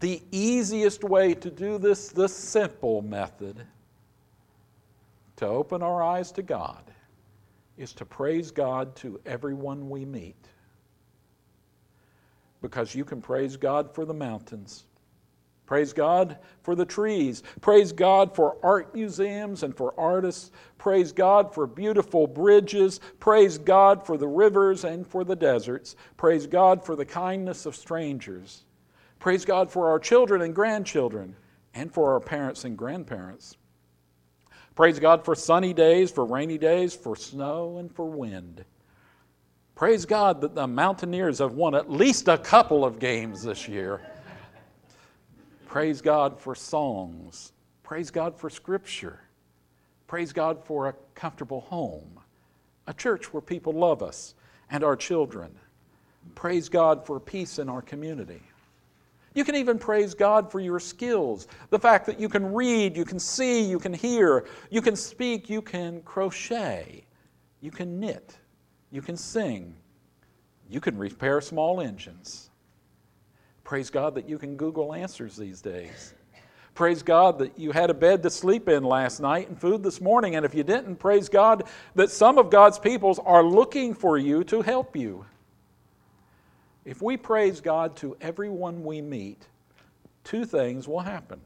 the 0.00 0.22
easiest 0.32 1.04
way 1.04 1.34
to 1.34 1.50
do 1.50 1.78
this, 1.78 2.08
the 2.08 2.28
simple 2.28 3.02
method 3.02 3.66
to 5.36 5.46
open 5.46 5.82
our 5.82 6.02
eyes 6.02 6.32
to 6.32 6.42
God, 6.42 6.82
is 7.76 7.92
to 7.94 8.04
praise 8.04 8.50
God 8.50 8.96
to 8.96 9.20
everyone 9.26 9.90
we 9.90 10.04
meet. 10.04 10.48
Because 12.62 12.94
you 12.94 13.04
can 13.04 13.20
praise 13.20 13.56
God 13.56 13.94
for 13.94 14.04
the 14.04 14.14
mountains. 14.14 14.86
Praise 15.66 15.92
God 15.92 16.38
for 16.62 16.76
the 16.76 16.84
trees. 16.84 17.42
Praise 17.60 17.92
God 17.92 18.34
for 18.34 18.56
art 18.62 18.94
museums 18.94 19.64
and 19.64 19.76
for 19.76 19.92
artists. 19.98 20.52
Praise 20.78 21.12
God 21.12 21.52
for 21.52 21.66
beautiful 21.66 22.28
bridges. 22.28 23.00
Praise 23.18 23.58
God 23.58 24.06
for 24.06 24.16
the 24.16 24.28
rivers 24.28 24.84
and 24.84 25.04
for 25.04 25.24
the 25.24 25.34
deserts. 25.34 25.96
Praise 26.16 26.46
God 26.46 26.84
for 26.84 26.94
the 26.94 27.04
kindness 27.04 27.66
of 27.66 27.74
strangers. 27.74 28.64
Praise 29.18 29.44
God 29.44 29.70
for 29.70 29.88
our 29.88 29.98
children 29.98 30.42
and 30.42 30.54
grandchildren 30.54 31.34
and 31.74 31.92
for 31.92 32.12
our 32.12 32.20
parents 32.20 32.64
and 32.64 32.78
grandparents. 32.78 33.56
Praise 34.76 35.00
God 35.00 35.24
for 35.24 35.34
sunny 35.34 35.72
days, 35.72 36.12
for 36.12 36.24
rainy 36.24 36.58
days, 36.58 36.94
for 36.94 37.16
snow, 37.16 37.78
and 37.78 37.92
for 37.92 38.06
wind. 38.06 38.64
Praise 39.74 40.06
God 40.06 40.40
that 40.42 40.54
the 40.54 40.66
Mountaineers 40.66 41.38
have 41.38 41.52
won 41.52 41.74
at 41.74 41.90
least 41.90 42.28
a 42.28 42.38
couple 42.38 42.84
of 42.84 42.98
games 42.98 43.42
this 43.42 43.66
year. 43.66 44.00
Praise 45.76 46.00
God 46.00 46.40
for 46.40 46.54
songs. 46.54 47.52
Praise 47.82 48.10
God 48.10 48.34
for 48.34 48.48
Scripture. 48.48 49.20
Praise 50.06 50.32
God 50.32 50.64
for 50.64 50.88
a 50.88 50.94
comfortable 51.14 51.60
home, 51.60 52.18
a 52.86 52.94
church 52.94 53.30
where 53.30 53.42
people 53.42 53.74
love 53.74 54.02
us 54.02 54.34
and 54.70 54.82
our 54.82 54.96
children. 54.96 55.54
Praise 56.34 56.70
God 56.70 57.04
for 57.04 57.20
peace 57.20 57.58
in 57.58 57.68
our 57.68 57.82
community. 57.82 58.40
You 59.34 59.44
can 59.44 59.54
even 59.54 59.78
praise 59.78 60.14
God 60.14 60.50
for 60.50 60.60
your 60.60 60.80
skills. 60.80 61.46
The 61.68 61.78
fact 61.78 62.06
that 62.06 62.18
you 62.18 62.30
can 62.30 62.54
read, 62.54 62.96
you 62.96 63.04
can 63.04 63.20
see, 63.20 63.60
you 63.60 63.78
can 63.78 63.92
hear, 63.92 64.46
you 64.70 64.80
can 64.80 64.96
speak, 64.96 65.50
you 65.50 65.60
can 65.60 66.00
crochet, 66.00 67.04
you 67.60 67.70
can 67.70 68.00
knit, 68.00 68.38
you 68.90 69.02
can 69.02 69.18
sing, 69.18 69.76
you 70.70 70.80
can 70.80 70.96
repair 70.96 71.42
small 71.42 71.82
engines. 71.82 72.48
Praise 73.66 73.90
God 73.90 74.14
that 74.14 74.28
you 74.28 74.38
can 74.38 74.56
Google 74.56 74.94
answers 74.94 75.36
these 75.36 75.60
days. 75.60 76.14
Praise 76.76 77.02
God 77.02 77.40
that 77.40 77.58
you 77.58 77.72
had 77.72 77.90
a 77.90 77.94
bed 77.94 78.22
to 78.22 78.30
sleep 78.30 78.68
in 78.68 78.84
last 78.84 79.18
night 79.18 79.48
and 79.48 79.60
food 79.60 79.82
this 79.82 80.00
morning. 80.00 80.36
And 80.36 80.46
if 80.46 80.54
you 80.54 80.62
didn't, 80.62 80.96
praise 80.96 81.28
God 81.28 81.64
that 81.96 82.12
some 82.12 82.38
of 82.38 82.48
God's 82.48 82.78
peoples 82.78 83.18
are 83.18 83.42
looking 83.42 83.92
for 83.92 84.18
you 84.18 84.44
to 84.44 84.62
help 84.62 84.94
you. 84.94 85.26
If 86.84 87.02
we 87.02 87.16
praise 87.16 87.60
God 87.60 87.96
to 87.96 88.16
everyone 88.20 88.84
we 88.84 89.02
meet, 89.02 89.48
two 90.22 90.44
things 90.44 90.86
will 90.86 91.00
happen. 91.00 91.40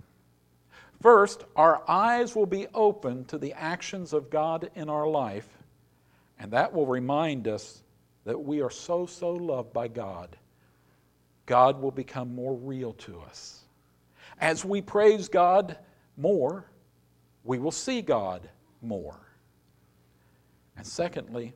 First, 1.01 1.45
our 1.57 1.83
eyes 1.89 2.37
will 2.37 2.45
be 2.45 2.67
open 2.75 3.25
to 3.27 3.39
the 3.39 3.55
actions 3.55 4.13
of 4.13 4.29
God 4.29 4.69
in 4.75 4.91
our 4.91 5.07
life, 5.07 5.49
and 6.39 6.51
that 6.51 6.75
will 6.75 6.85
remind 6.85 7.49
us 7.49 7.83
that 8.27 8.39
we 8.39 8.61
are 8.61 8.69
so, 8.69 9.07
so 9.07 9.31
loved 9.31 9.73
by 9.73 9.89
God. 9.89 10.37
God 11.51 11.83
will 11.83 11.91
become 11.91 12.33
more 12.33 12.55
real 12.55 12.93
to 12.93 13.19
us. 13.23 13.65
As 14.39 14.65
we 14.65 14.81
praise 14.81 15.29
God 15.29 15.77
more, 16.17 16.71
we 17.43 17.59
will 17.59 17.73
see 17.73 18.03
God 18.03 18.49
more. 18.81 19.19
And 20.77 20.87
secondly, 20.87 21.53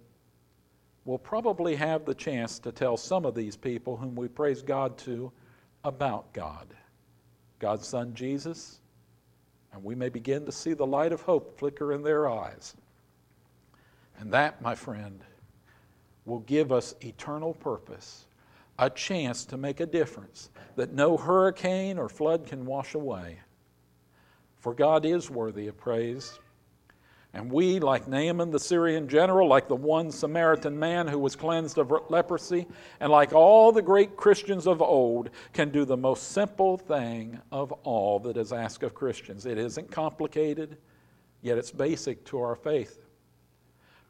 we'll 1.04 1.18
probably 1.18 1.76
have 1.76 2.04
the 2.04 2.14
chance 2.16 2.58
to 2.58 2.72
tell 2.72 2.96
some 2.96 3.24
of 3.24 3.36
these 3.36 3.56
people 3.56 3.96
whom 3.96 4.16
we 4.16 4.26
praise 4.26 4.62
God 4.62 4.98
to 4.98 5.30
about 5.84 6.32
God. 6.32 6.74
God's 7.60 7.86
Son 7.86 8.14
Jesus, 8.14 8.80
and 9.72 9.84
we 9.84 9.94
may 9.94 10.08
begin 10.08 10.44
to 10.44 10.50
see 10.50 10.74
the 10.74 10.84
light 10.84 11.12
of 11.12 11.20
hope 11.20 11.56
flicker 11.56 11.92
in 11.92 12.02
their 12.02 12.28
eyes. 12.28 12.74
And 14.18 14.32
that, 14.32 14.60
my 14.60 14.74
friend, 14.74 15.20
will 16.24 16.40
give 16.40 16.72
us 16.72 16.96
eternal 17.00 17.54
purpose 17.54 18.24
a 18.78 18.90
chance 18.90 19.44
to 19.46 19.56
make 19.56 19.80
a 19.80 19.86
difference 19.86 20.50
that 20.76 20.92
no 20.92 21.16
hurricane 21.16 21.98
or 21.98 22.08
flood 22.08 22.46
can 22.46 22.66
wash 22.66 22.94
away. 22.94 23.38
For 24.58 24.74
God 24.74 25.04
is 25.04 25.30
worthy 25.30 25.68
of 25.68 25.76
praise. 25.76 26.38
And 27.34 27.50
we, 27.50 27.80
like 27.80 28.06
Naaman 28.08 28.50
the 28.50 28.60
Syrian 28.60 29.08
general, 29.08 29.48
like 29.48 29.66
the 29.66 29.76
one 29.76 30.10
Samaritan 30.10 30.78
man 30.78 31.08
who 31.08 31.18
was 31.18 31.34
cleansed 31.34 31.78
of 31.78 31.92
leprosy, 32.08 32.66
and 33.00 33.10
like 33.10 33.32
all 33.32 33.72
the 33.72 33.82
great 33.82 34.16
Christians 34.16 34.68
of 34.68 34.80
old, 34.80 35.30
can 35.52 35.70
do 35.70 35.84
the 35.84 35.96
most 35.96 36.30
simple 36.30 36.78
thing 36.78 37.40
of 37.50 37.72
all 37.82 38.20
that 38.20 38.36
is 38.36 38.52
asked 38.52 38.84
of 38.84 38.94
Christians. 38.94 39.46
It 39.46 39.58
isn't 39.58 39.90
complicated, 39.90 40.78
yet 41.42 41.58
it's 41.58 41.72
basic 41.72 42.24
to 42.26 42.40
our 42.40 42.54
faith, 42.54 43.04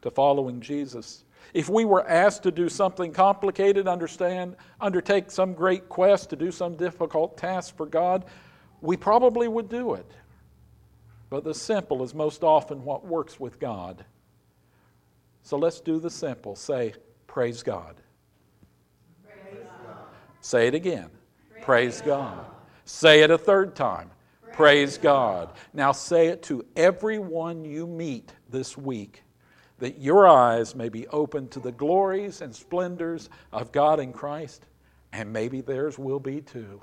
to 0.03 0.11
following 0.11 0.61
Jesus. 0.61 1.24
If 1.53 1.69
we 1.69 1.85
were 1.85 2.07
asked 2.07 2.43
to 2.43 2.51
do 2.51 2.69
something 2.69 3.11
complicated, 3.11 3.87
understand, 3.87 4.55
undertake 4.81 5.31
some 5.31 5.53
great 5.53 5.89
quest, 5.89 6.29
to 6.31 6.35
do 6.35 6.51
some 6.51 6.75
difficult 6.75 7.37
task 7.37 7.75
for 7.75 7.85
God, 7.85 8.25
we 8.81 8.97
probably 8.97 9.47
would 9.47 9.69
do 9.69 9.93
it. 9.93 10.11
But 11.29 11.43
the 11.43 11.53
simple 11.53 12.03
is 12.03 12.13
most 12.13 12.43
often 12.43 12.83
what 12.83 13.05
works 13.05 13.39
with 13.39 13.59
God. 13.59 14.05
So 15.43 15.57
let's 15.57 15.79
do 15.79 15.99
the 15.99 16.09
simple. 16.09 16.55
Say, 16.55 16.93
Praise 17.27 17.63
God. 17.63 17.95
Praise. 19.23 19.65
Say 20.41 20.67
it 20.67 20.75
again. 20.75 21.09
Praise, 21.51 21.63
Praise 21.63 22.01
God. 22.01 22.37
God. 22.37 22.45
Say 22.85 23.21
it 23.23 23.31
a 23.31 23.37
third 23.37 23.75
time. 23.75 24.09
Praise, 24.41 24.55
Praise 24.55 24.97
God. 24.97 25.47
God. 25.47 25.57
Now 25.73 25.91
say 25.91 26.27
it 26.27 26.43
to 26.43 26.65
everyone 26.75 27.65
you 27.65 27.85
meet 27.85 28.31
this 28.49 28.77
week 28.77 29.24
that 29.79 29.99
your 29.99 30.27
eyes 30.27 30.75
may 30.75 30.89
be 30.89 31.07
open 31.07 31.47
to 31.49 31.59
the 31.59 31.71
glories 31.71 32.41
and 32.41 32.55
splendors 32.55 33.29
of 33.51 33.71
God 33.71 33.99
in 33.99 34.13
Christ, 34.13 34.65
and 35.11 35.31
maybe 35.31 35.61
theirs 35.61 35.97
will 35.97 36.19
be 36.19 36.41
too. 36.41 36.81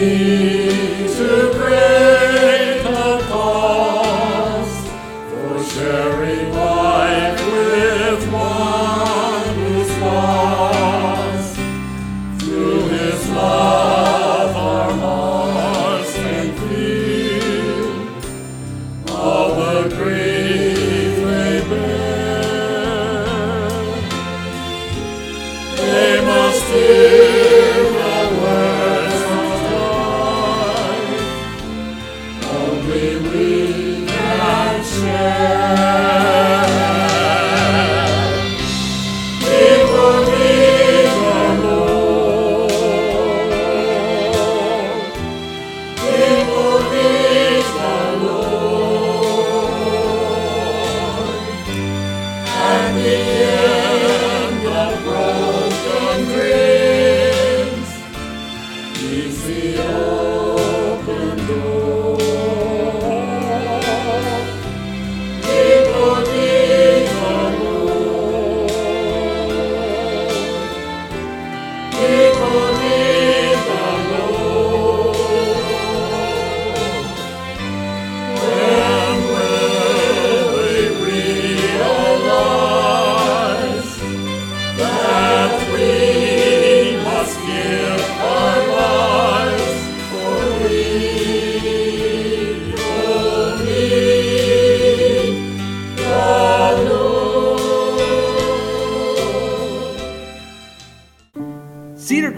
You. 0.00 0.59